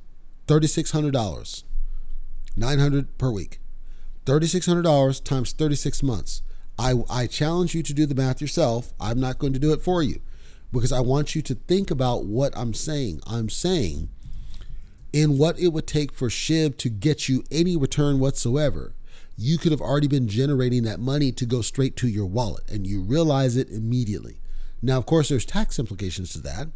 [0.47, 1.65] $3,600,
[2.55, 3.61] 900 per week.
[4.27, 6.43] $3,600 times 36 months.
[6.79, 8.93] I, I challenge you to do the math yourself.
[9.01, 10.21] I'm not going to do it for you
[10.71, 13.23] because I want you to think about what I'm saying.
[13.27, 14.11] I'm saying
[15.15, 18.93] in what it would take for SHIB to get you any return whatsoever,
[19.41, 22.87] you could have already been generating that money to go straight to your wallet and
[22.87, 24.39] you realize it immediately.
[24.83, 26.69] Now, of course, there's tax implications to that.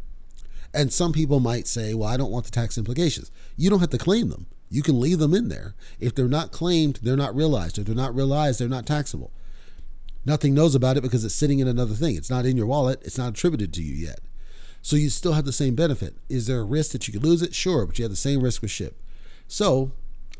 [0.73, 3.31] And some people might say, well, I don't want the tax implications.
[3.55, 4.47] You don't have to claim them.
[4.67, 5.75] You can leave them in there.
[5.99, 7.77] If they're not claimed, they're not realized.
[7.77, 9.31] If they're not realized, they're not taxable.
[10.25, 12.15] Nothing knows about it because it's sitting in another thing.
[12.15, 12.99] It's not in your wallet.
[13.03, 14.21] It's not attributed to you yet.
[14.81, 16.15] So you still have the same benefit.
[16.29, 17.53] Is there a risk that you could lose it?
[17.53, 18.93] Sure, but you have the same risk with SHIB.
[19.47, 19.91] So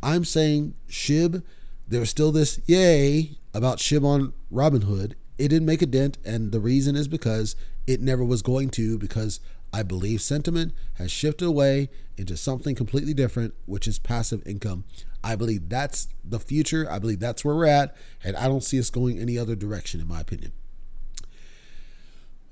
[0.01, 1.43] I'm saying SHIB,
[1.87, 5.13] there's still this yay about SHIB on Robinhood.
[5.37, 7.55] It didn't make a dent, and the reason is because
[7.87, 9.39] it never was going to, because
[9.73, 14.85] I believe sentiment has shifted away into something completely different, which is passive income.
[15.23, 16.89] I believe that's the future.
[16.89, 19.99] I believe that's where we're at, and I don't see us going any other direction,
[19.99, 20.53] in my opinion.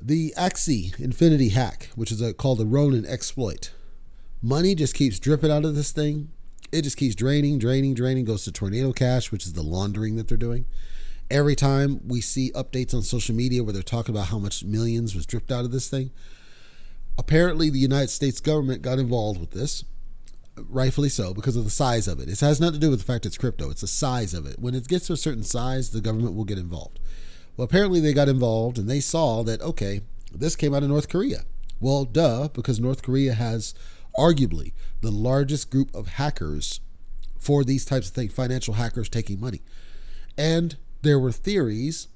[0.01, 3.71] The Axie Infinity hack, which is a, called the Ronin exploit.
[4.41, 6.29] Money just keeps dripping out of this thing.
[6.73, 10.27] It just keeps draining, draining, draining, goes to Tornado Cash, which is the laundering that
[10.27, 10.65] they're doing.
[11.29, 15.15] Every time we see updates on social media where they're talking about how much millions
[15.15, 16.11] was dripped out of this thing,
[17.17, 19.83] Apparently, the United States government got involved with this,
[20.57, 22.27] rightfully so, because of the size of it.
[22.27, 24.57] It has nothing to do with the fact it's crypto, it's the size of it.
[24.59, 26.99] When it gets to a certain size, the government will get involved.
[27.55, 31.07] Well, apparently, they got involved and they saw that, okay, this came out of North
[31.07, 31.43] Korea.
[31.79, 33.75] Well, duh, because North Korea has
[34.17, 36.79] arguably the largest group of hackers
[37.37, 39.61] for these types of things, financial hackers taking money.
[40.37, 42.07] And there were theories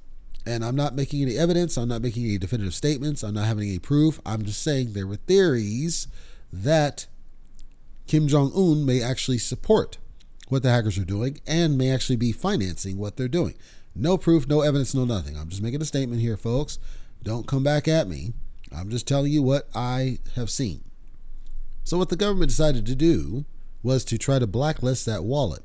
[0.46, 3.68] and I'm not making any evidence, I'm not making any definitive statements, I'm not having
[3.68, 4.22] any proof.
[4.26, 6.08] I'm just saying there were theories
[6.54, 7.08] that
[8.08, 9.98] Kim Jong un may actually support
[10.48, 13.56] what the hackers are doing and may actually be financing what they're doing.
[13.94, 15.38] No proof, no evidence, no nothing.
[15.38, 16.80] I'm just making a statement here, folks.
[17.24, 18.32] Don't come back at me.
[18.74, 20.84] I'm just telling you what I have seen.
[21.88, 23.46] So, what the government decided to do
[23.82, 25.64] was to try to blacklist that wallet.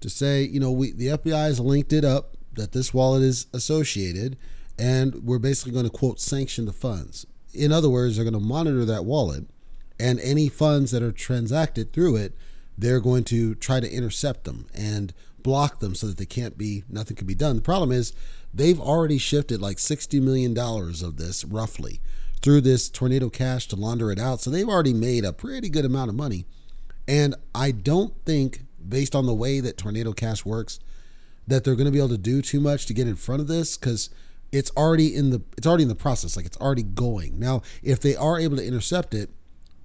[0.00, 3.46] To say, you know, we the FBI has linked it up that this wallet is
[3.54, 4.36] associated,
[4.78, 7.24] and we're basically going to quote sanction the funds.
[7.54, 9.46] In other words, they're going to monitor that wallet,
[9.98, 12.36] and any funds that are transacted through it,
[12.76, 16.84] they're going to try to intercept them and block them so that they can't be
[16.86, 17.56] nothing can be done.
[17.56, 18.12] The problem is
[18.52, 22.02] they've already shifted like 60 million dollars of this roughly
[22.42, 24.40] through this tornado cash to launder it out.
[24.40, 26.46] So they've already made a pretty good amount of money.
[27.08, 30.78] And I don't think based on the way that tornado cash works
[31.46, 33.48] that they're going to be able to do too much to get in front of
[33.48, 34.10] this because
[34.52, 38.00] it's already in the it's already in the process like it's already going now if
[38.00, 39.30] they are able to intercept it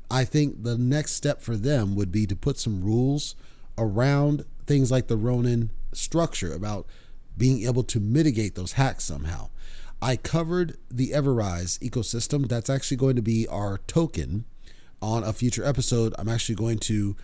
[0.09, 3.35] i think the next step for them would be to put some rules
[3.77, 6.85] around things like the ronin structure about
[7.37, 9.49] being able to mitigate those hacks somehow
[10.01, 14.45] i covered the everrise ecosystem that's actually going to be our token
[15.01, 17.15] on a future episode i'm actually going to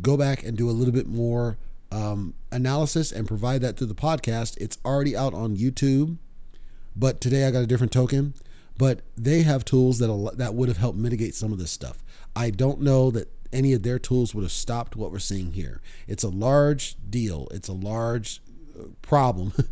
[0.00, 1.56] go back and do a little bit more
[1.92, 4.56] um, analysis and provide that through the podcast.
[4.58, 6.18] It's already out on YouTube,
[6.94, 8.34] but today I got a different token.
[8.78, 12.04] But they have tools that that would have helped mitigate some of this stuff.
[12.34, 15.80] I don't know that any of their tools would have stopped what we're seeing here.
[16.06, 17.48] It's a large deal.
[17.52, 18.42] It's a large
[18.78, 19.54] uh, problem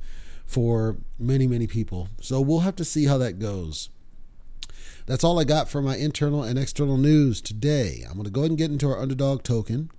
[0.44, 2.08] for many many people.
[2.20, 3.90] So we'll have to see how that goes.
[5.06, 8.04] That's all I got for my internal and external news today.
[8.06, 9.90] I'm going to go ahead and get into our underdog token.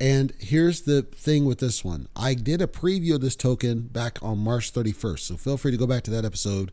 [0.00, 4.18] And here's the thing with this one I did a preview of this token back
[4.22, 5.20] on March 31st.
[5.20, 6.72] So feel free to go back to that episode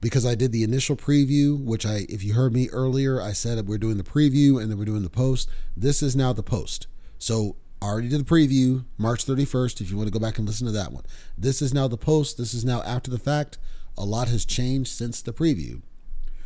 [0.00, 3.66] because I did the initial preview, which I, if you heard me earlier, I said
[3.66, 5.48] we're doing the preview and then we're doing the post.
[5.76, 6.88] This is now the post.
[7.18, 9.80] So already did the preview March 31st.
[9.80, 11.04] If you want to go back and listen to that one,
[11.36, 12.38] this is now the post.
[12.38, 13.58] This is now after the fact.
[13.98, 15.82] A lot has changed since the preview.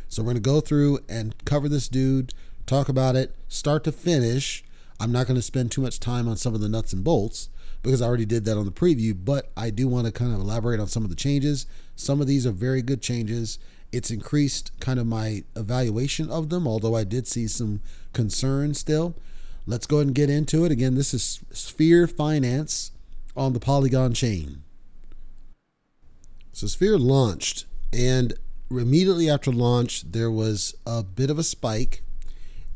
[0.09, 2.33] So we're going to go through and cover this dude,
[2.65, 4.63] talk about it, start to finish.
[4.99, 7.49] I'm not going to spend too much time on some of the nuts and bolts
[7.83, 10.39] because I already did that on the preview, but I do want to kind of
[10.39, 11.67] elaborate on some of the changes.
[11.95, 13.59] Some of these are very good changes.
[13.91, 17.81] It's increased kind of my evaluation of them, although I did see some
[18.13, 19.15] concern still.
[19.69, 20.71] Let's go ahead and get into it.
[20.71, 22.91] Again, this is Sphere Finance
[23.35, 24.63] on the Polygon chain.
[26.53, 28.33] So Sphere launched, and
[28.71, 32.01] immediately after launch, there was a bit of a spike.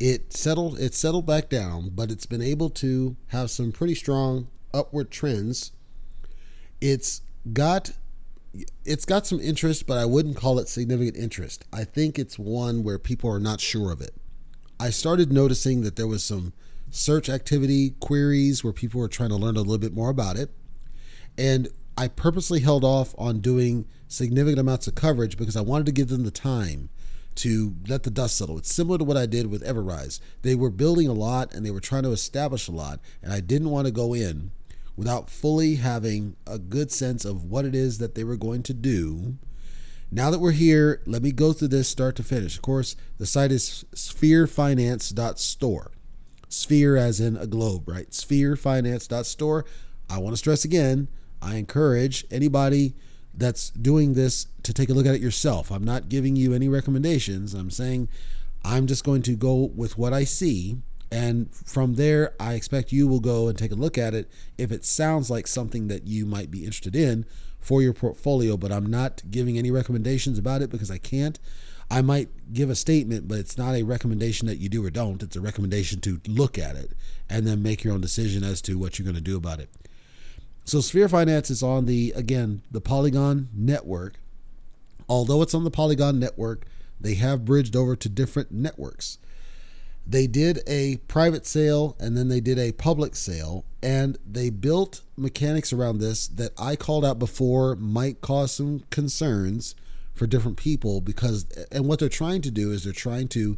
[0.01, 0.79] It settled.
[0.79, 5.71] It settled back down, but it's been able to have some pretty strong upward trends.
[6.81, 7.21] It's
[7.53, 7.93] got
[8.83, 11.63] it's got some interest, but I wouldn't call it significant interest.
[11.71, 14.13] I think it's one where people are not sure of it.
[14.77, 16.51] I started noticing that there was some
[16.91, 20.51] search activity queries where people were trying to learn a little bit more about it.
[21.37, 25.91] And I purposely held off on doing significant amounts of coverage because I wanted to
[25.91, 26.89] give them the time
[27.35, 28.57] to let the dust settle.
[28.57, 30.19] It's similar to what I did with Everrise.
[30.41, 33.39] They were building a lot and they were trying to establish a lot, and I
[33.39, 34.51] didn't want to go in
[34.97, 38.73] without fully having a good sense of what it is that they were going to
[38.73, 39.37] do.
[40.11, 42.57] Now that we're here, let me go through this start to finish.
[42.57, 45.91] Of course, the site is spherefinance.store.
[46.51, 48.09] Sphere as in a globe, right?
[48.09, 49.65] Spherefinance.store.
[50.09, 51.07] I want to stress again,
[51.41, 52.93] I encourage anybody
[53.33, 55.71] that's doing this to take a look at it yourself.
[55.71, 57.53] I'm not giving you any recommendations.
[57.53, 58.09] I'm saying
[58.63, 60.77] I'm just going to go with what I see
[61.11, 64.71] and from there, I expect you will go and take a look at it if
[64.71, 67.25] it sounds like something that you might be interested in
[67.59, 68.55] for your portfolio.
[68.55, 71.37] But I'm not giving any recommendations about it because I can't.
[71.91, 75.21] I might give a statement, but it's not a recommendation that you do or don't.
[75.21, 76.91] It's a recommendation to look at it
[77.29, 79.69] and then make your own decision as to what you're going to do about it.
[80.63, 84.15] So, Sphere Finance is on the, again, the Polygon network.
[85.09, 86.65] Although it's on the Polygon network,
[86.99, 89.17] they have bridged over to different networks
[90.05, 95.01] they did a private sale and then they did a public sale and they built
[95.15, 99.75] mechanics around this that I called out before might cause some concerns
[100.13, 103.57] for different people because and what they're trying to do is they're trying to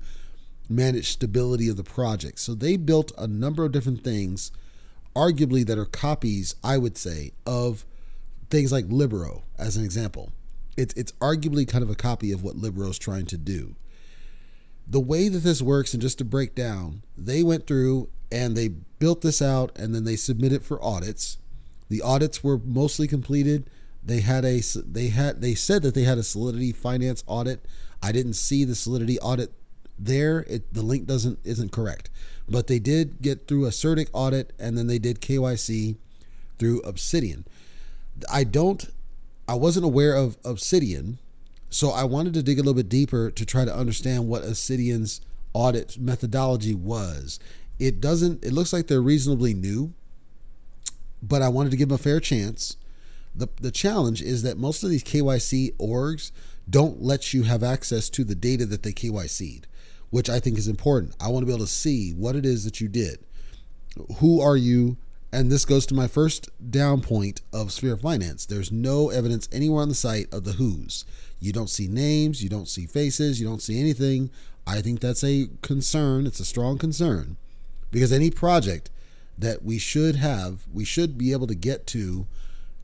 [0.69, 2.39] manage stability of the project.
[2.39, 4.51] So they built a number of different things
[5.15, 7.85] arguably that are copies, I would say, of
[8.49, 10.31] things like Libero as an example.
[10.77, 13.75] It's it's arguably kind of a copy of what Libero is trying to do
[14.87, 18.67] the way that this works, and just to break down, they went through and they
[18.67, 21.37] built this out and then they submitted for audits.
[21.89, 23.69] The audits were mostly completed.
[24.05, 27.65] They had a they had they said that they had a Solidity finance audit.
[28.01, 29.53] I didn't see the Solidity audit
[29.97, 30.45] there.
[30.49, 32.09] It, the link doesn't isn't correct,
[32.49, 35.95] but they did get through a CertiK audit and then they did KYC
[36.59, 37.45] through Obsidian.
[38.31, 38.85] I don't.
[39.47, 41.19] I wasn't aware of Obsidian
[41.73, 45.21] so I wanted to dig a little bit deeper to try to understand what Obsidian's
[45.53, 47.39] audit methodology was.
[47.79, 49.91] It doesn't, it looks like they're reasonably new,
[51.23, 52.77] but I wanted to give them a fair chance.
[53.35, 56.31] The, the challenge is that most of these KYC orgs
[56.69, 59.67] don't let you have access to the data that they KYC'd,
[60.09, 61.15] which I think is important.
[61.19, 63.19] I want to be able to see what it is that you did.
[64.17, 64.97] Who are you?
[65.31, 68.45] And this goes to my first down point of Sphere Finance.
[68.45, 71.05] There's no evidence anywhere on the site of the who's.
[71.39, 74.29] You don't see names, you don't see faces, you don't see anything.
[74.65, 76.27] I think that's a concern.
[76.27, 77.37] It's a strong concern
[77.91, 78.89] because any project
[79.37, 82.27] that we should have, we should be able to get to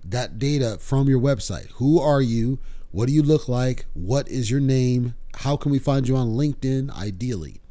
[0.10, 1.70] that data from your website.
[1.74, 2.60] Who are you?
[2.92, 3.86] What do you look like?
[3.94, 5.16] What is your name?
[5.36, 7.62] How can we find you on LinkedIn ideally?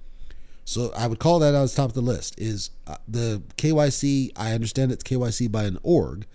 [0.64, 4.30] So I would call that as top of the list is uh, the KYC.
[4.36, 6.26] I understand it's KYC by an org,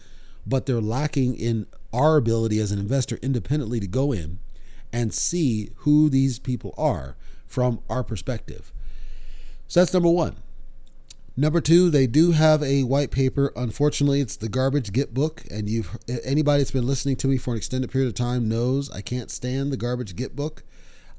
[0.46, 4.40] but they're lacking in our ability as an investor independently to go in
[4.92, 8.74] and see who these people are from our perspective.
[9.68, 10.38] So that's number one.
[11.36, 13.52] Number two, they do have a white paper.
[13.56, 17.52] Unfortunately, it's the garbage Git book, and you've anybody that's been listening to me for
[17.52, 20.64] an extended period of time knows I can't stand the garbage Git book.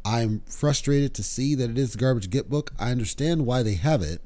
[0.05, 2.73] I'm frustrated to see that it is the garbage Git book.
[2.79, 4.21] I understand why they have it,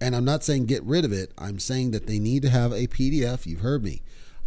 [0.00, 1.32] and I'm not saying get rid of it.
[1.36, 3.44] I'm saying that they need to have a PDF.
[3.44, 4.02] You've heard me.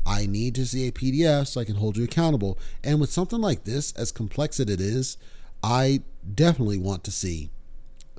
[0.06, 2.58] I need to see a PDF so I can hold you accountable.
[2.82, 5.18] And with something like this, as complex as it is,
[5.62, 6.02] I
[6.34, 7.50] definitely want to see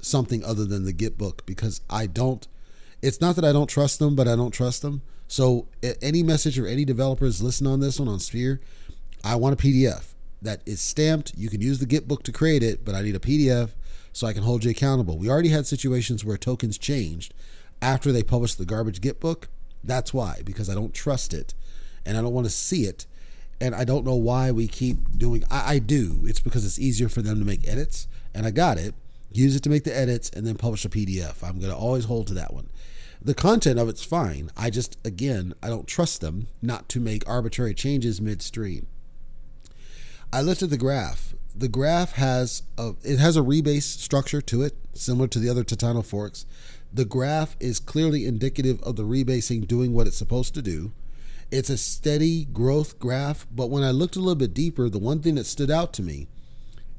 [0.03, 2.47] something other than the Git book because I don't.
[3.01, 5.03] It's not that I don't trust them, but I don't trust them.
[5.27, 5.69] So
[6.03, 8.61] any message or any developers listen on this one on Sphere,
[9.25, 11.33] I want a PDF that is stamped.
[11.37, 13.71] You can use the Git book to create it, but I need a PDF
[14.13, 15.17] so I can hold you accountable.
[15.17, 17.33] We already had situations where tokens changed
[17.81, 19.49] after they published the garbage Git book.
[19.83, 21.55] That's why, because I don't trust it
[22.05, 23.07] and I don't want to see it.
[23.61, 26.23] And I don't know why we keep doing I, I do.
[26.25, 28.09] It's because it's easier for them to make edits.
[28.35, 28.95] And I got it.
[29.33, 31.43] Use it to make the edits and then publish a PDF.
[31.43, 32.69] I'm gonna always hold to that one.
[33.21, 34.51] The content of it's fine.
[34.57, 38.87] I just again I don't trust them not to make arbitrary changes midstream.
[40.33, 41.35] I looked at the graph.
[41.55, 45.65] The graph has a it has a rebase structure to it, similar to the other
[45.65, 46.47] Titano forks.
[46.93, 50.93] The graph is clearly indicative of the rebasing doing what it's supposed to do.
[51.51, 55.21] It's a steady growth graph, but when I looked a little bit deeper, the one
[55.21, 56.29] thing that stood out to me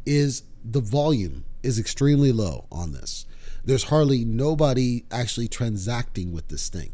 [0.05, 3.25] is the volume is extremely low on this.
[3.65, 6.93] There's hardly nobody actually transacting with this thing.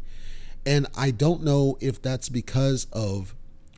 [0.64, 3.34] And I don't know if that's because of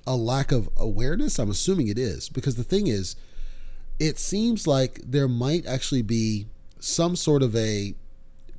[0.07, 1.38] a lack of awareness.
[1.38, 3.16] I'm assuming it is, because the thing is,
[3.99, 6.47] it seems like there might actually be
[6.80, 7.95] some sort of a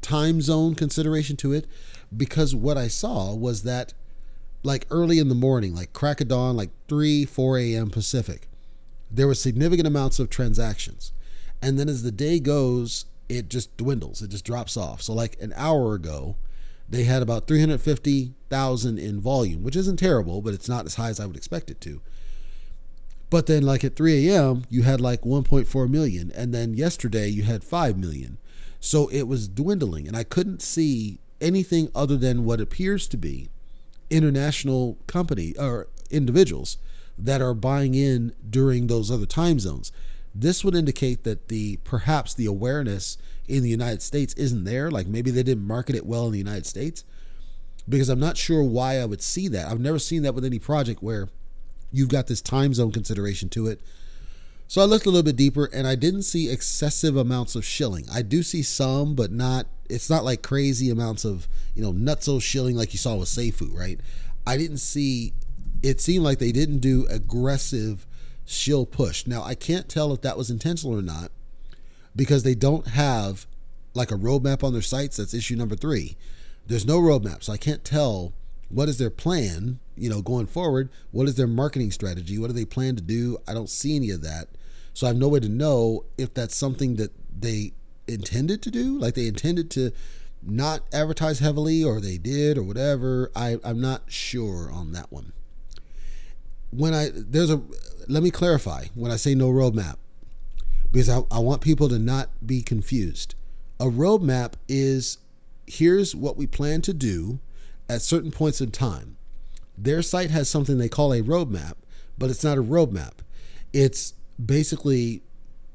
[0.01, 1.67] time zone consideration to it
[2.15, 3.93] because what I saw was that
[4.63, 7.89] like early in the morning, like crack of dawn, like 3, 4 a.m.
[7.89, 8.47] Pacific,
[9.11, 11.11] there were significant amounts of transactions.
[11.63, 15.01] And then as the day goes, it just dwindles, it just drops off.
[15.01, 16.35] So, like an hour ago,
[16.89, 21.21] they had about 350,000 in volume, which isn't terrible, but it's not as high as
[21.21, 22.01] I would expect it to.
[23.29, 26.31] But then, like at 3 a.m., you had like 1.4 million.
[26.35, 28.37] And then yesterday, you had 5 million.
[28.81, 33.49] So it was dwindling, and I couldn't see anything other than what appears to be
[34.09, 36.77] international company or individuals
[37.17, 39.93] that are buying in during those other time zones.
[40.35, 43.17] This would indicate that the perhaps the awareness
[43.47, 44.89] in the United States isn't there.
[44.89, 47.03] Like maybe they didn't market it well in the United States.
[47.87, 49.67] Because I'm not sure why I would see that.
[49.67, 51.27] I've never seen that with any project where
[51.91, 53.81] you've got this time zone consideration to it
[54.73, 58.07] so I looked a little bit deeper and I didn't see excessive amounts of shilling.
[58.11, 62.41] I do see some, but not it's not like crazy amounts of, you know, nutso
[62.41, 63.99] shilling like you saw with Seifu, right?
[64.47, 65.33] I didn't see
[65.83, 68.07] it seemed like they didn't do aggressive
[68.45, 69.25] shill push.
[69.25, 71.31] Now I can't tell if that was intentional or not
[72.15, 73.45] because they don't have
[73.93, 75.17] like a roadmap on their sites.
[75.17, 76.17] That's issue number three.
[76.65, 78.33] There's no roadmap, so I can't tell
[78.69, 80.89] what is their plan, you know, going forward.
[81.11, 82.37] What is their marketing strategy?
[82.39, 83.37] What do they plan to do?
[83.47, 84.47] I don't see any of that.
[84.93, 87.73] So I have no way to know if that's something that they
[88.07, 89.91] intended to do, like they intended to
[90.41, 93.31] not advertise heavily or they did or whatever.
[93.35, 95.33] I, I'm not sure on that one.
[96.75, 97.61] When I, there's a,
[98.07, 99.95] let me clarify when I say no roadmap,
[100.91, 103.35] because I, I want people to not be confused.
[103.79, 105.17] A roadmap is
[105.67, 107.39] here's what we plan to do
[107.89, 109.17] at certain points in time.
[109.77, 111.73] Their site has something they call a roadmap,
[112.17, 113.13] but it's not a roadmap.
[113.71, 114.13] It's
[114.43, 115.21] basically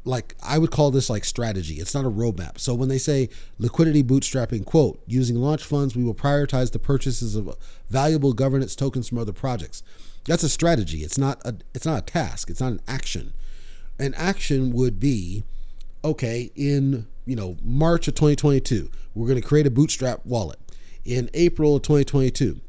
[0.05, 1.75] like I would call this like strategy.
[1.75, 2.59] It's not a roadmap.
[2.59, 3.29] So when they say
[3.59, 7.55] liquidity bootstrapping, quote, using launch funds, we will prioritize the purchases of
[7.91, 9.83] valuable governance tokens from other projects.
[10.25, 10.99] That's a strategy.
[10.99, 12.51] It's not a it's not a task.
[12.51, 13.33] It's not an action.
[13.99, 15.43] An action would be,
[16.05, 20.59] okay, in you know March of 2022, we're going to create a bootstrap wallet.
[21.05, 22.61] In April of 2022,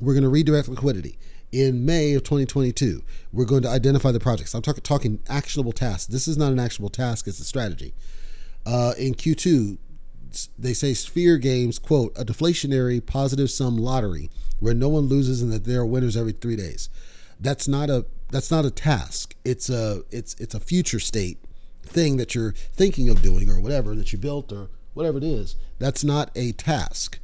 [0.00, 1.18] we're going to redirect liquidity
[1.54, 4.54] in May of 2022, we're going to identify the projects.
[4.54, 6.06] I'm talking talking actionable tasks.
[6.06, 7.94] This is not an actionable task; it's a strategy.
[8.66, 9.78] Uh, in Q2,
[10.58, 15.52] they say Sphere Games quote a deflationary positive sum lottery where no one loses and
[15.52, 16.88] that there are winners every three days.
[17.38, 19.36] That's not a that's not a task.
[19.44, 21.38] It's a it's it's a future state
[21.84, 25.54] thing that you're thinking of doing or whatever that you built or whatever it is.
[25.78, 27.20] That's not a task.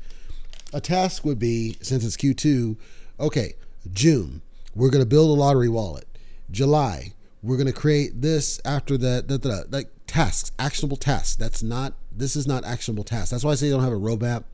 [0.72, 2.76] A task would be since it's Q2.
[3.18, 3.54] Okay,
[3.92, 4.42] June,
[4.74, 6.06] we're going to build a lottery wallet.
[6.50, 7.12] July,
[7.42, 11.36] we're going to create this after that, that, that, like tasks, actionable tasks.
[11.36, 13.30] That's not, this is not actionable tasks.
[13.30, 14.44] That's why I say they don't have a roadmap.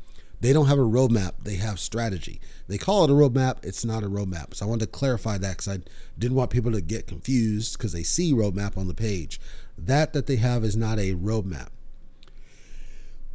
[0.40, 1.32] They don't have a roadmap.
[1.42, 2.40] They have strategy.
[2.68, 3.64] They call it a roadmap.
[3.64, 4.54] It's not a roadmap.
[4.54, 5.78] So I wanted to clarify that because I
[6.18, 9.40] didn't want people to get confused because they see roadmap on the page.
[9.78, 11.68] That that they have is not a roadmap.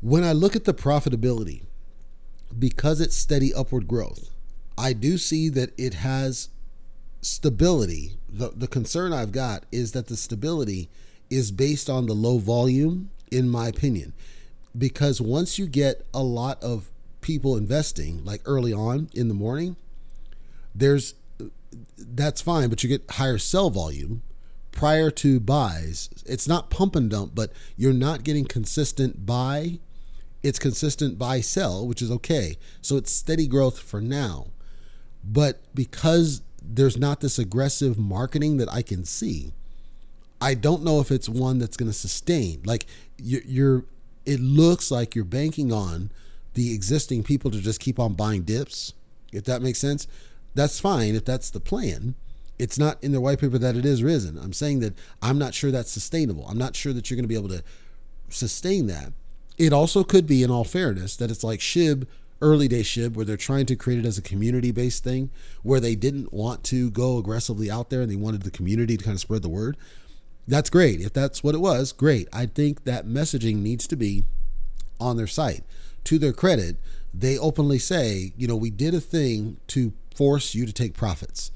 [0.01, 1.63] When I look at the profitability,
[2.57, 4.30] because it's steady upward growth,
[4.81, 6.49] I do see that it has
[7.21, 8.17] stability.
[8.27, 10.89] The, the concern I've got is that the stability
[11.29, 14.13] is based on the low volume, in my opinion.
[14.75, 16.89] Because once you get a lot of
[17.21, 19.75] people investing, like early on in the morning,
[20.73, 21.13] there's
[21.95, 24.23] that's fine, but you get higher sell volume,
[24.71, 26.09] prior to buys.
[26.25, 29.79] It's not pump and dump, but you're not getting consistent buy.
[30.41, 32.57] It's consistent buy sell, which is okay.
[32.81, 34.47] So it's steady growth for now.
[35.23, 39.53] But because there's not this aggressive marketing that I can see,
[40.39, 42.61] I don't know if it's one that's going to sustain.
[42.65, 42.85] Like
[43.17, 43.85] you're,
[44.25, 46.11] it looks like you're banking on
[46.53, 48.93] the existing people to just keep on buying dips.
[49.31, 50.07] If that makes sense,
[50.55, 52.15] that's fine if that's the plan
[52.61, 54.37] it's not in the white paper that it is risen.
[54.37, 56.45] I'm saying that I'm not sure that's sustainable.
[56.47, 57.63] I'm not sure that you're going to be able to
[58.29, 59.13] sustain that.
[59.57, 62.05] It also could be, in all fairness, that it's like SHIB,
[62.41, 65.29] early day SHIB, where they're trying to create it as a community based thing,
[65.63, 69.03] where they didn't want to go aggressively out there and they wanted the community to
[69.03, 69.77] kind of spread the word.
[70.47, 71.01] That's great.
[71.01, 72.27] If that's what it was, great.
[72.33, 74.23] I think that messaging needs to be
[74.99, 75.63] on their site.
[76.05, 76.77] To their credit,
[77.13, 81.51] they openly say, you know, we did a thing to force you to take profits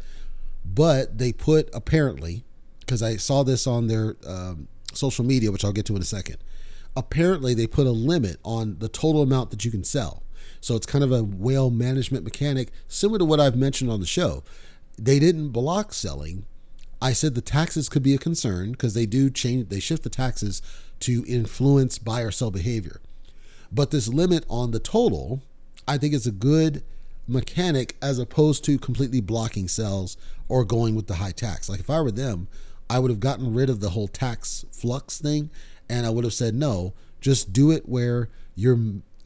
[0.66, 2.44] but they put apparently,
[2.80, 6.06] because I saw this on their um, social media, which I'll get to in a
[6.06, 6.38] second.
[6.98, 10.24] Apparently, they put a limit on the total amount that you can sell.
[10.66, 14.08] So it's kind of a whale management mechanic, similar to what I've mentioned on the
[14.08, 14.42] show.
[14.98, 16.48] They didn't block selling.
[17.00, 20.10] I said the taxes could be a concern because they do change, they shift the
[20.10, 20.64] taxes
[21.02, 23.00] to influence buy or sell behavior.
[23.72, 25.44] But this limit on the total,
[25.88, 26.84] I think is a good
[27.28, 30.18] mechanic as opposed to completely blocking sales
[30.50, 31.70] or going with the high tax.
[31.70, 32.48] Like if I were them,
[32.90, 35.52] I would have gotten rid of the whole tax flux thing
[35.88, 38.80] and I would have said no, just do it where you're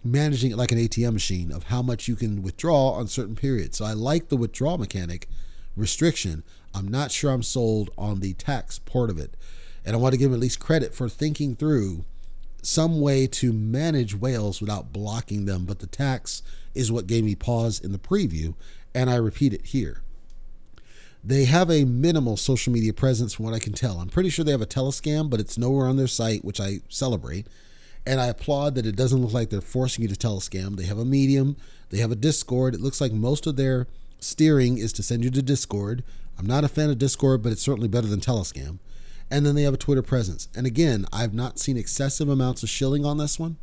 [0.03, 3.77] managing it like an ATM machine of how much you can withdraw on certain periods.
[3.77, 5.27] So I like the withdrawal mechanic
[5.75, 6.43] restriction.
[6.73, 9.35] I'm not sure I'm sold on the tax part of it.
[9.85, 12.05] And I want to give them at least credit for thinking through
[12.61, 15.65] some way to manage whales without blocking them.
[15.65, 16.41] But the tax
[16.75, 18.53] is what gave me pause in the preview,
[18.93, 20.01] and I repeat it here.
[21.23, 23.99] They have a minimal social media presence from what I can tell.
[23.99, 26.79] I'm pretty sure they have a telescam, but it's nowhere on their site, which I
[26.87, 27.47] celebrate.
[28.05, 30.77] And I applaud that it doesn't look like they're forcing you to telescam.
[30.77, 31.57] They have a medium,
[31.89, 32.73] they have a Discord.
[32.73, 33.87] It looks like most of their
[34.19, 36.03] steering is to send you to Discord.
[36.37, 38.79] I'm not a fan of Discord, but it's certainly better than Telescam.
[39.29, 40.47] And then they have a Twitter presence.
[40.55, 43.57] And again, I've not seen excessive amounts of shilling on this one.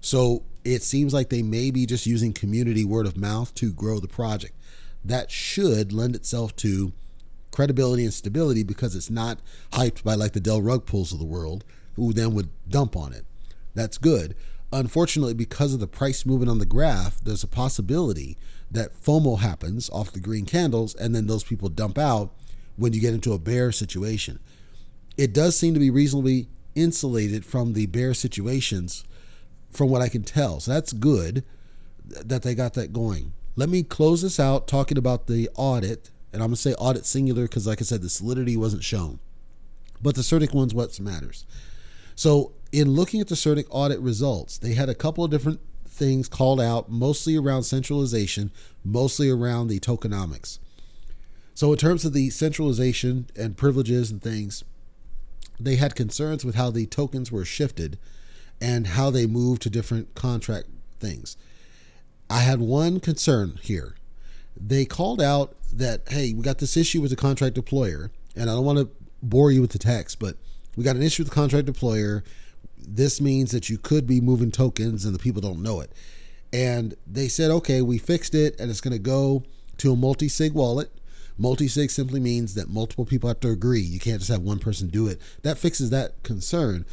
[0.00, 3.98] So it seems like they may be just using community word of mouth to grow
[3.98, 4.54] the project.
[5.04, 6.92] That should lend itself to
[7.50, 9.40] credibility and stability because it's not
[9.72, 11.64] hyped by like the Dell Rug Pulls of the world,
[11.96, 13.24] who then would dump on it.
[13.74, 14.34] That's good.
[14.72, 18.36] Unfortunately, because of the price movement on the graph, there's a possibility
[18.70, 22.32] that FOMO happens off the green candles and then those people dump out
[22.76, 24.38] when you get into a bear situation.
[25.16, 29.04] It does seem to be reasonably insulated from the bear situations
[29.70, 30.60] from what I can tell.
[30.60, 31.44] So that's good
[32.04, 33.32] that they got that going.
[33.56, 36.10] Let me close this out talking about the audit.
[36.32, 39.18] And I'm going to say audit singular because, like I said, the solidity wasn't shown.
[40.00, 41.44] But the CertiK one's what matters.
[42.14, 46.28] So, in looking at the CertiK audit results, they had a couple of different things
[46.28, 48.50] called out, mostly around centralization,
[48.84, 50.58] mostly around the tokenomics.
[51.54, 54.64] So, in terms of the centralization and privileges and things,
[55.58, 57.98] they had concerns with how the tokens were shifted
[58.60, 60.68] and how they moved to different contract
[60.98, 61.36] things.
[62.30, 63.96] I had one concern here.
[64.56, 68.54] They called out that, hey, we got this issue with the contract deployer, and I
[68.54, 68.88] don't want to
[69.22, 70.36] bore you with the text, but
[70.76, 72.22] we got an issue with the contract deployer.
[72.86, 75.92] This means that you could be moving tokens and the people don't know it.
[76.52, 79.44] And they said, okay, we fixed it and it's going to go
[79.78, 80.90] to a multi sig wallet.
[81.38, 83.80] Multi sig simply means that multiple people have to agree.
[83.80, 85.20] You can't just have one person do it.
[85.42, 86.84] That fixes that concern.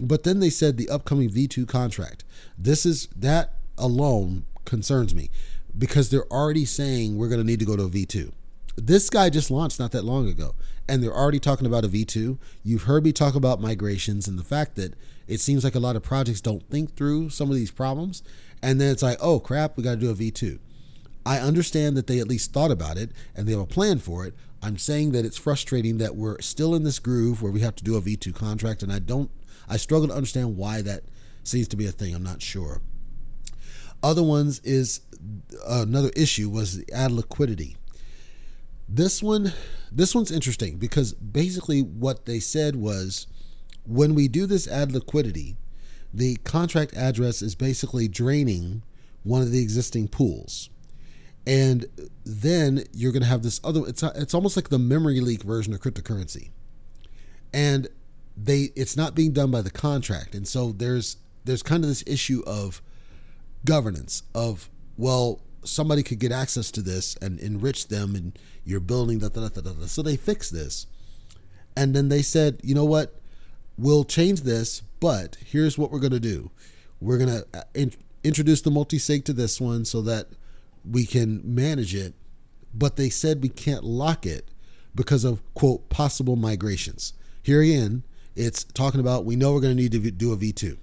[0.00, 2.24] But then they said the upcoming V2 contract.
[2.56, 5.30] This is that alone concerns me
[5.76, 8.32] because they're already saying we're going to need to go to a V2.
[8.76, 10.54] This guy just launched not that long ago,
[10.88, 12.38] and they're already talking about a V2.
[12.62, 14.94] You've heard me talk about migrations and the fact that
[15.30, 18.22] it seems like a lot of projects don't think through some of these problems,
[18.62, 20.58] and then it's like, oh crap, we got to do a V2.
[21.24, 24.26] I understand that they at least thought about it and they have a plan for
[24.26, 24.34] it.
[24.62, 27.84] I'm saying that it's frustrating that we're still in this groove where we have to
[27.84, 29.30] do a V2 contract, and I don't
[29.68, 31.04] I struggle to understand why that
[31.44, 32.12] seems to be a thing.
[32.14, 32.80] I'm not sure.
[34.02, 35.00] Other ones is
[35.64, 37.76] uh, another issue was the ad liquidity.
[38.88, 39.52] This one,
[39.92, 43.28] this one's interesting because basically what they said was
[43.86, 45.56] when we do this add liquidity,
[46.12, 48.82] the contract address is basically draining
[49.22, 50.70] one of the existing pools.
[51.46, 51.86] And
[52.24, 55.72] then you're going to have this other it's it's almost like the memory leak version
[55.72, 56.50] of cryptocurrency.
[57.52, 57.88] And
[58.36, 62.04] they it's not being done by the contract and so there's there's kind of this
[62.06, 62.80] issue of
[63.64, 69.18] governance of well somebody could get access to this and enrich them and you're building
[69.18, 69.34] that
[69.88, 70.86] so they fix this
[71.76, 73.19] And then they said, you know what?
[73.80, 76.50] We'll change this, but here's what we're going to do.
[77.00, 80.28] We're going to uh, in- introduce the multi sig to this one so that
[80.84, 82.12] we can manage it.
[82.74, 84.50] But they said we can't lock it
[84.94, 87.14] because of, quote, possible migrations.
[87.42, 88.04] Here again,
[88.36, 90.76] it's talking about we know we're going to need to do a V2.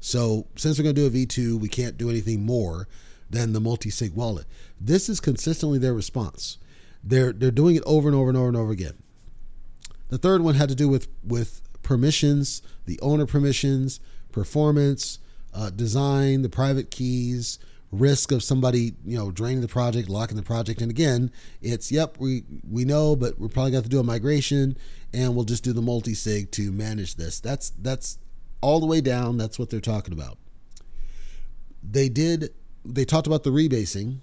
[0.00, 2.88] So since we're going to do a V2, we can't do anything more
[3.30, 4.46] than the multi-sig wallet.
[4.80, 6.58] This is consistently their response.
[7.04, 8.94] They're they're doing it over and over and over and over again.
[10.08, 14.00] The third one had to do with with permissions, the owner permissions,
[14.32, 15.18] performance,
[15.52, 17.58] uh, design, the private keys,
[17.92, 20.80] risk of somebody you know draining the project, locking the project.
[20.80, 21.30] And again,
[21.62, 24.76] it's yep we we know, but we're probably got to do a migration,
[25.12, 27.40] and we'll just do the multi sig to manage this.
[27.40, 28.18] That's that's
[28.60, 29.36] all the way down.
[29.36, 30.38] That's what they're talking about.
[31.82, 32.50] They did.
[32.84, 34.18] They talked about the rebasing.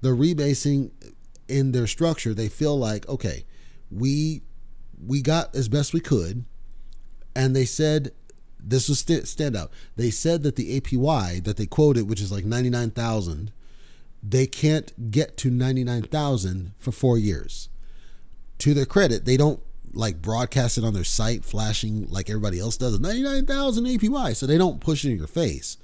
[0.00, 0.90] The rebasing
[1.48, 3.44] in their structure, they feel like okay,
[3.90, 4.42] we
[5.04, 6.44] we got as best we could,
[7.38, 8.10] and they said
[8.58, 9.68] this was st- standout.
[9.94, 13.52] They said that the APY that they quoted, which is like ninety nine thousand,
[14.22, 17.68] they can't get to ninety nine thousand for four years.
[18.58, 19.60] To their credit, they don't
[19.92, 22.98] like broadcast it on their site, flashing like everybody else does.
[22.98, 25.76] Ninety nine thousand APY, so they don't push it in your face.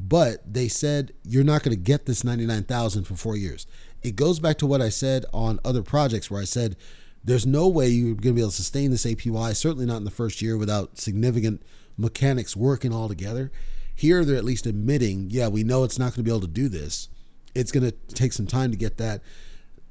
[0.00, 3.66] But they said you're not going to get this ninety nine thousand for four years.
[4.02, 6.76] It goes back to what I said on other projects where I said
[7.22, 10.04] there's no way you're going to be able to sustain this APY, certainly not in
[10.04, 11.62] the first year, without significant
[11.96, 13.50] mechanics working all together.
[13.94, 16.46] Here, they're at least admitting, yeah, we know it's not going to be able to
[16.46, 17.08] do this.
[17.54, 19.20] It's going to take some time to get that.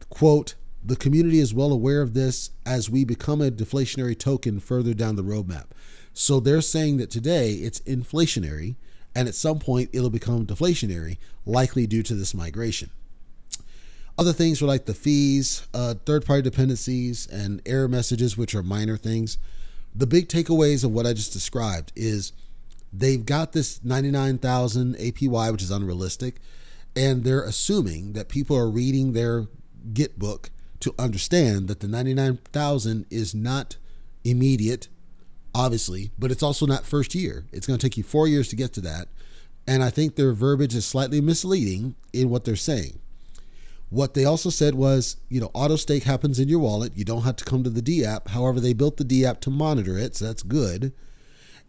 [0.09, 4.93] Quote, the community is well aware of this as we become a deflationary token further
[4.93, 5.65] down the roadmap.
[6.13, 8.75] So they're saying that today it's inflationary,
[9.13, 12.89] and at some point it'll become deflationary, likely due to this migration.
[14.19, 18.61] Other things were like the fees, uh, third party dependencies, and error messages, which are
[18.61, 19.37] minor things.
[19.95, 22.33] The big takeaways of what I just described is
[22.91, 26.41] they've got this 99,000 APY, which is unrealistic,
[26.97, 29.47] and they're assuming that people are reading their
[29.93, 30.49] Git book
[30.81, 33.77] to understand that the 99,000 is not
[34.25, 34.89] immediate,
[35.55, 37.45] obviously, but it's also not first year.
[37.53, 39.07] It's going to take you four years to get to that.
[39.65, 42.99] And I think their verbiage is slightly misleading in what they're saying.
[43.89, 46.95] What they also said was, you know, auto stake happens in your wallet.
[46.95, 48.29] You don't have to come to the D app.
[48.29, 50.93] However, they built the D app to monitor it, so that's good.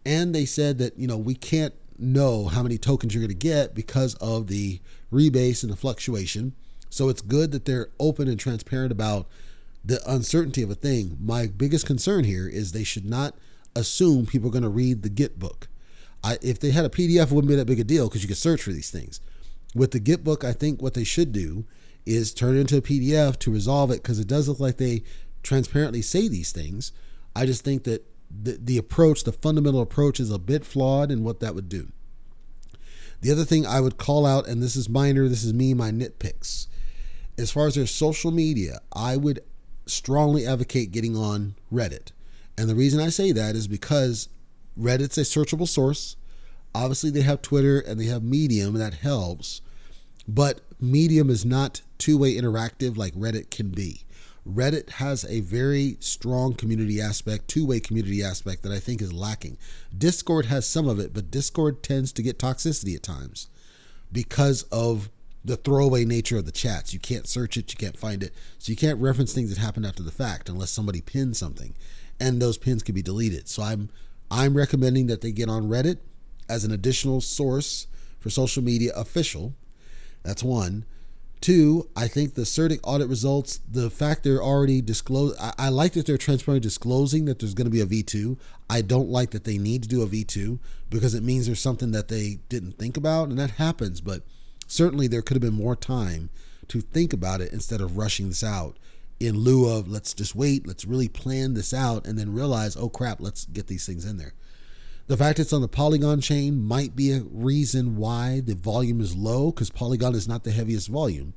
[0.05, 3.35] And they said that, you know, we can't know how many tokens you're going to
[3.35, 4.79] get because of the
[5.11, 6.53] rebase and the fluctuation.
[6.89, 9.27] So it's good that they're open and transparent about
[9.83, 11.17] the uncertainty of a thing.
[11.19, 13.35] My biggest concern here is they should not
[13.75, 15.67] assume people are going to read the Git book.
[16.23, 18.27] I, if they had a PDF, it wouldn't be that big a deal because you
[18.27, 19.21] could search for these things.
[19.73, 21.65] With the Git book, I think what they should do
[22.05, 25.03] is turn it into a PDF to resolve it because it does look like they
[25.43, 26.91] transparently say these things.
[27.35, 31.23] I just think that the, the approach, the fundamental approach, is a bit flawed in
[31.23, 31.91] what that would do.
[33.21, 35.91] The other thing I would call out, and this is minor, this is me, my
[35.91, 36.67] nitpicks.
[37.37, 39.41] As far as their social media, I would
[39.85, 42.11] strongly advocate getting on Reddit.
[42.57, 44.29] And the reason I say that is because
[44.79, 46.15] Reddit's a searchable source.
[46.73, 49.61] Obviously, they have Twitter and they have Medium, and that helps.
[50.27, 54.01] But Medium is not two way interactive like Reddit can be.
[54.47, 59.13] Reddit has a very strong community aspect, two way community aspect that I think is
[59.13, 59.59] lacking.
[59.95, 63.49] Discord has some of it, but Discord tends to get toxicity at times
[64.11, 65.11] because of
[65.45, 66.91] the throwaway nature of the chats.
[66.91, 68.33] You can't search it, you can't find it.
[68.57, 71.75] So you can't reference things that happened after the fact unless somebody pins something.
[72.19, 73.47] And those pins can be deleted.
[73.47, 73.89] So I'm
[74.31, 75.97] I'm recommending that they get on Reddit
[76.49, 77.85] as an additional source
[78.19, 79.53] for social media official.
[80.23, 80.85] That's one.
[81.41, 85.93] Two, I think the CertiK audit results, the fact they're already disclosed, I, I, like
[85.93, 88.37] that they're transparently disclosing that there's going to be a V2.
[88.69, 90.59] I don't like that they need to do a V2
[90.91, 94.01] because it means there's something that they didn't think about, and that happens.
[94.01, 94.21] But
[94.67, 96.29] certainly there could have been more time
[96.67, 98.77] to think about it instead of rushing this out
[99.19, 102.89] in lieu of let's just wait, let's really plan this out, and then realize, oh
[102.89, 104.33] crap, let's get these things in there.
[105.11, 109.13] The fact it's on the Polygon chain might be a reason why the volume is
[109.13, 111.33] low because Polygon is not the heaviest volume.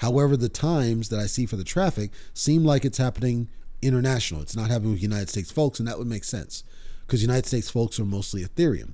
[0.00, 3.48] However, the times that I see for the traffic seem like it's happening
[3.80, 4.42] international.
[4.42, 6.64] It's not happening with United States folks, and that would make sense
[7.06, 8.92] because United States folks are mostly Ethereum.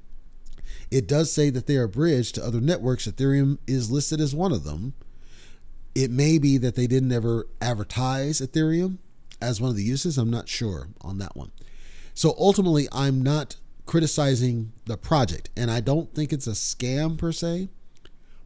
[0.92, 3.08] It does say that they are bridged to other networks.
[3.08, 4.94] Ethereum is listed as one of them.
[5.96, 8.98] It may be that they didn't ever advertise Ethereum
[9.42, 10.18] as one of the uses.
[10.18, 11.50] I'm not sure on that one.
[12.14, 13.56] So ultimately, I'm not
[13.87, 17.68] criticizing the project, and I don't think it's a scam per se,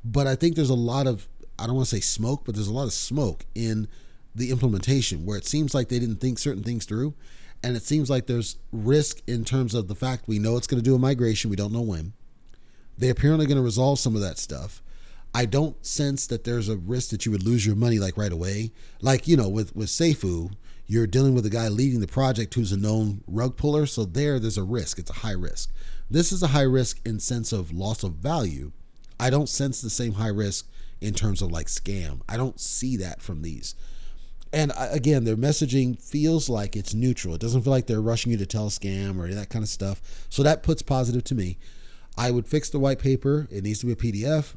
[0.05, 1.29] but I think there's a lot of
[1.59, 3.89] I don't want to say smoke, but there's a lot of smoke in
[4.35, 7.15] the implementation where it seems like they didn't think certain things through.
[7.63, 10.81] And it seems like there's risk in terms of the fact we know it's going
[10.81, 11.51] to do a migration.
[11.51, 12.13] We don't know when.
[12.97, 14.81] They're apparently going to resolve some of that stuff.
[15.35, 18.33] I don't sense that there's a risk that you would lose your money like right
[18.33, 18.71] away.
[19.01, 20.53] Like, you know, with, with Seifu,
[20.89, 23.85] you're dealing with a guy leading the project who's a known rug puller.
[23.85, 24.99] So there, there's a risk.
[24.99, 25.71] It's a high risk.
[26.11, 28.73] This is a high risk in sense of loss of value.
[29.21, 30.67] I don't sense the same high risk
[31.03, 32.23] in terms of like scam.
[32.27, 33.75] I don't see that from these.
[34.51, 37.35] And uh, again, their messaging feels like it's neutral.
[37.35, 40.01] It doesn't feel like they're rushing you to tell scam or that kind of stuff.
[40.31, 41.59] So that puts positive to me.
[42.17, 43.47] I would fix the white paper.
[43.51, 44.55] It needs to be a PDF.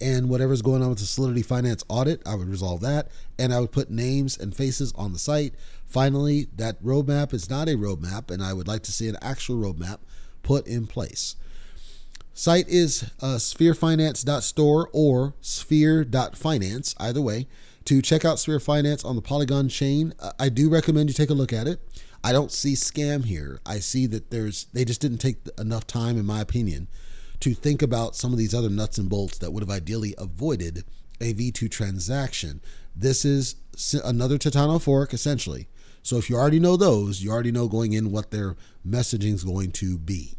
[0.00, 3.08] And whatever's going on with the Solidity Finance audit, I would resolve that.
[3.38, 5.54] And I would put names and faces on the site.
[5.84, 9.56] Finally, that roadmap is not a roadmap, and I would like to see an actual
[9.56, 9.98] roadmap
[10.42, 11.36] put in place.
[12.32, 17.46] Site is uh, spherefinance.store or sphere.finance, either way.
[17.84, 21.34] To check out Sphere Finance on the Polygon chain, I do recommend you take a
[21.34, 21.80] look at it.
[22.22, 23.60] I don't see scam here.
[23.64, 26.88] I see that there's they just didn't take enough time, in my opinion,
[27.40, 30.84] to think about some of these other nuts and bolts that would have ideally avoided
[31.20, 32.60] a V2 transaction.
[32.94, 33.56] This is
[34.04, 35.68] another Titano fork, essentially.
[36.02, 39.44] So if you already know those, you already know going in what their messaging is
[39.44, 40.34] going to be.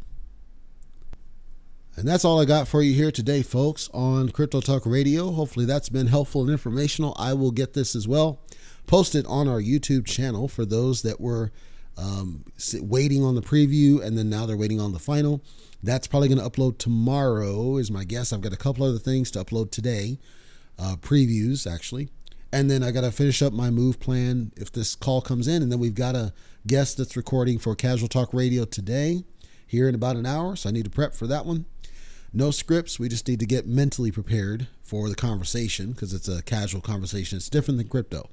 [1.94, 5.30] And that's all I got for you here today, folks, on Crypto Talk Radio.
[5.30, 7.14] Hopefully that's been helpful and informational.
[7.18, 8.40] I will get this as well
[8.86, 11.52] posted on our YouTube channel for those that were
[11.98, 12.44] um,
[12.80, 15.42] waiting on the preview and then now they're waiting on the final.
[15.82, 18.32] That's probably going to upload tomorrow, is my guess.
[18.32, 20.18] I've got a couple other things to upload today,
[20.78, 22.08] uh, previews actually.
[22.52, 25.62] And then I got to finish up my move plan if this call comes in.
[25.62, 26.32] And then we've got a
[26.66, 29.24] guest that's recording for Casual Talk Radio today,
[29.66, 30.54] here in about an hour.
[30.54, 31.64] So I need to prep for that one.
[32.32, 32.98] No scripts.
[32.98, 37.36] We just need to get mentally prepared for the conversation because it's a casual conversation.
[37.36, 38.28] It's different than crypto.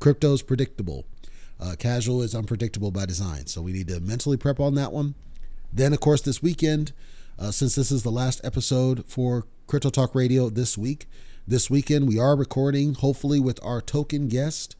[0.00, 1.06] Crypto is predictable.
[1.58, 3.46] Uh, casual is unpredictable by design.
[3.46, 5.14] So we need to mentally prep on that one.
[5.72, 6.92] Then, of course, this weekend,
[7.38, 11.06] uh, since this is the last episode for Crypto Talk Radio this week,
[11.48, 14.76] this weekend we are recording, hopefully, with our token guest,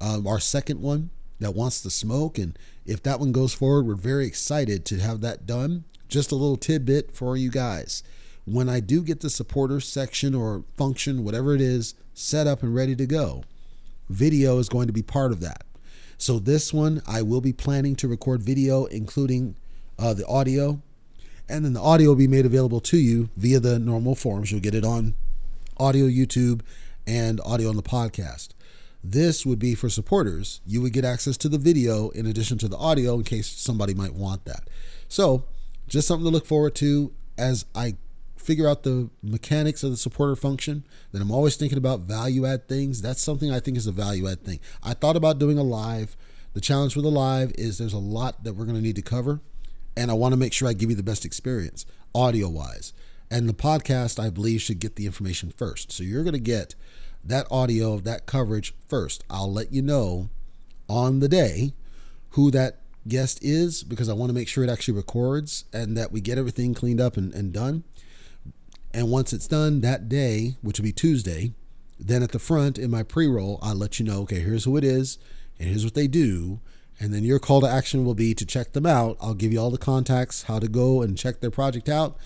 [0.00, 1.10] um, our second one
[1.40, 2.38] that wants to smoke.
[2.38, 6.36] And if that one goes forward, we're very excited to have that done just a
[6.36, 8.04] little tidbit for you guys.
[8.44, 12.72] When I do get the supporters section or function, whatever it is, set up and
[12.72, 13.42] ready to go,
[14.08, 15.64] video is going to be part of that.
[16.16, 19.56] So, this one, I will be planning to record video, including
[19.98, 20.80] uh, the audio,
[21.48, 24.50] and then the audio will be made available to you via the normal forms.
[24.50, 25.14] You'll get it on
[25.78, 26.60] audio, YouTube,
[27.06, 28.50] and audio on the podcast.
[29.02, 30.60] This would be for supporters.
[30.66, 33.94] You would get access to the video in addition to the audio in case somebody
[33.94, 34.68] might want that.
[35.08, 35.44] So,
[35.86, 37.96] just something to look forward to as I
[38.36, 40.84] figure out the mechanics of the supporter function.
[41.12, 43.02] Then I'm always thinking about value add things.
[43.02, 44.60] That's something I think is a value add thing.
[44.82, 46.16] I thought about doing a live.
[46.54, 49.02] The challenge with a live is there's a lot that we're going to need to
[49.02, 49.40] cover,
[49.98, 51.84] and I want to make sure I give you the best experience
[52.14, 52.92] audio wise.
[53.30, 55.90] And the podcast, I believe, should get the information first.
[55.90, 56.76] So you're going to get
[57.24, 59.24] that audio, of that coverage first.
[59.28, 60.30] I'll let you know
[60.88, 61.74] on the day
[62.30, 62.78] who that
[63.08, 66.38] guest is because I want to make sure it actually records and that we get
[66.38, 67.82] everything cleaned up and, and done.
[68.94, 71.54] And once it's done that day, which will be Tuesday,
[71.98, 74.76] then at the front in my pre roll, I'll let you know okay, here's who
[74.76, 75.18] it is
[75.58, 76.60] and here's what they do.
[77.00, 79.16] And then your call to action will be to check them out.
[79.20, 82.16] I'll give you all the contacts, how to go and check their project out.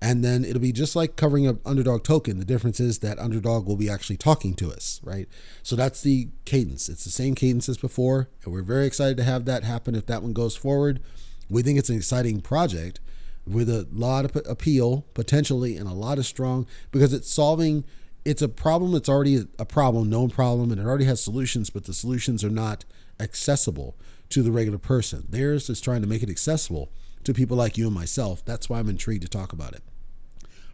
[0.00, 2.38] And then it'll be just like covering an underdog token.
[2.38, 5.28] The difference is that underdog will be actually talking to us, right?
[5.62, 6.88] So that's the cadence.
[6.88, 8.28] It's the same cadence as before.
[8.44, 11.00] And we're very excited to have that happen if that one goes forward.
[11.48, 12.98] We think it's an exciting project
[13.46, 17.84] with a lot of appeal potentially and a lot of strong because it's solving
[18.24, 21.84] it's a problem that's already a problem known problem and it already has solutions but
[21.84, 22.84] the solutions are not
[23.18, 23.96] accessible
[24.32, 26.90] to the regular person theirs is trying to make it accessible
[27.24, 29.82] to people like you and myself that's why i'm intrigued to talk about it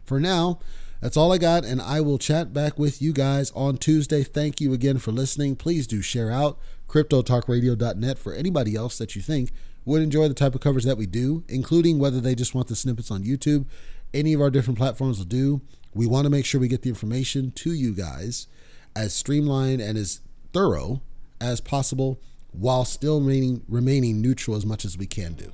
[0.09, 0.57] for now,
[1.01, 4.23] that's all I got, and I will chat back with you guys on Tuesday.
[4.23, 5.55] Thank you again for listening.
[5.55, 6.57] Please do share out
[6.87, 9.51] cryptotalkradio.net for anybody else that you think
[9.85, 12.75] would enjoy the type of coverage that we do, including whether they just want the
[12.75, 13.67] snippets on YouTube.
[14.11, 15.61] Any of our different platforms will do.
[15.93, 18.47] We want to make sure we get the information to you guys
[18.95, 20.21] as streamlined and as
[20.53, 21.03] thorough
[21.39, 22.19] as possible
[22.51, 25.51] while still remaining, remaining neutral as much as we can do.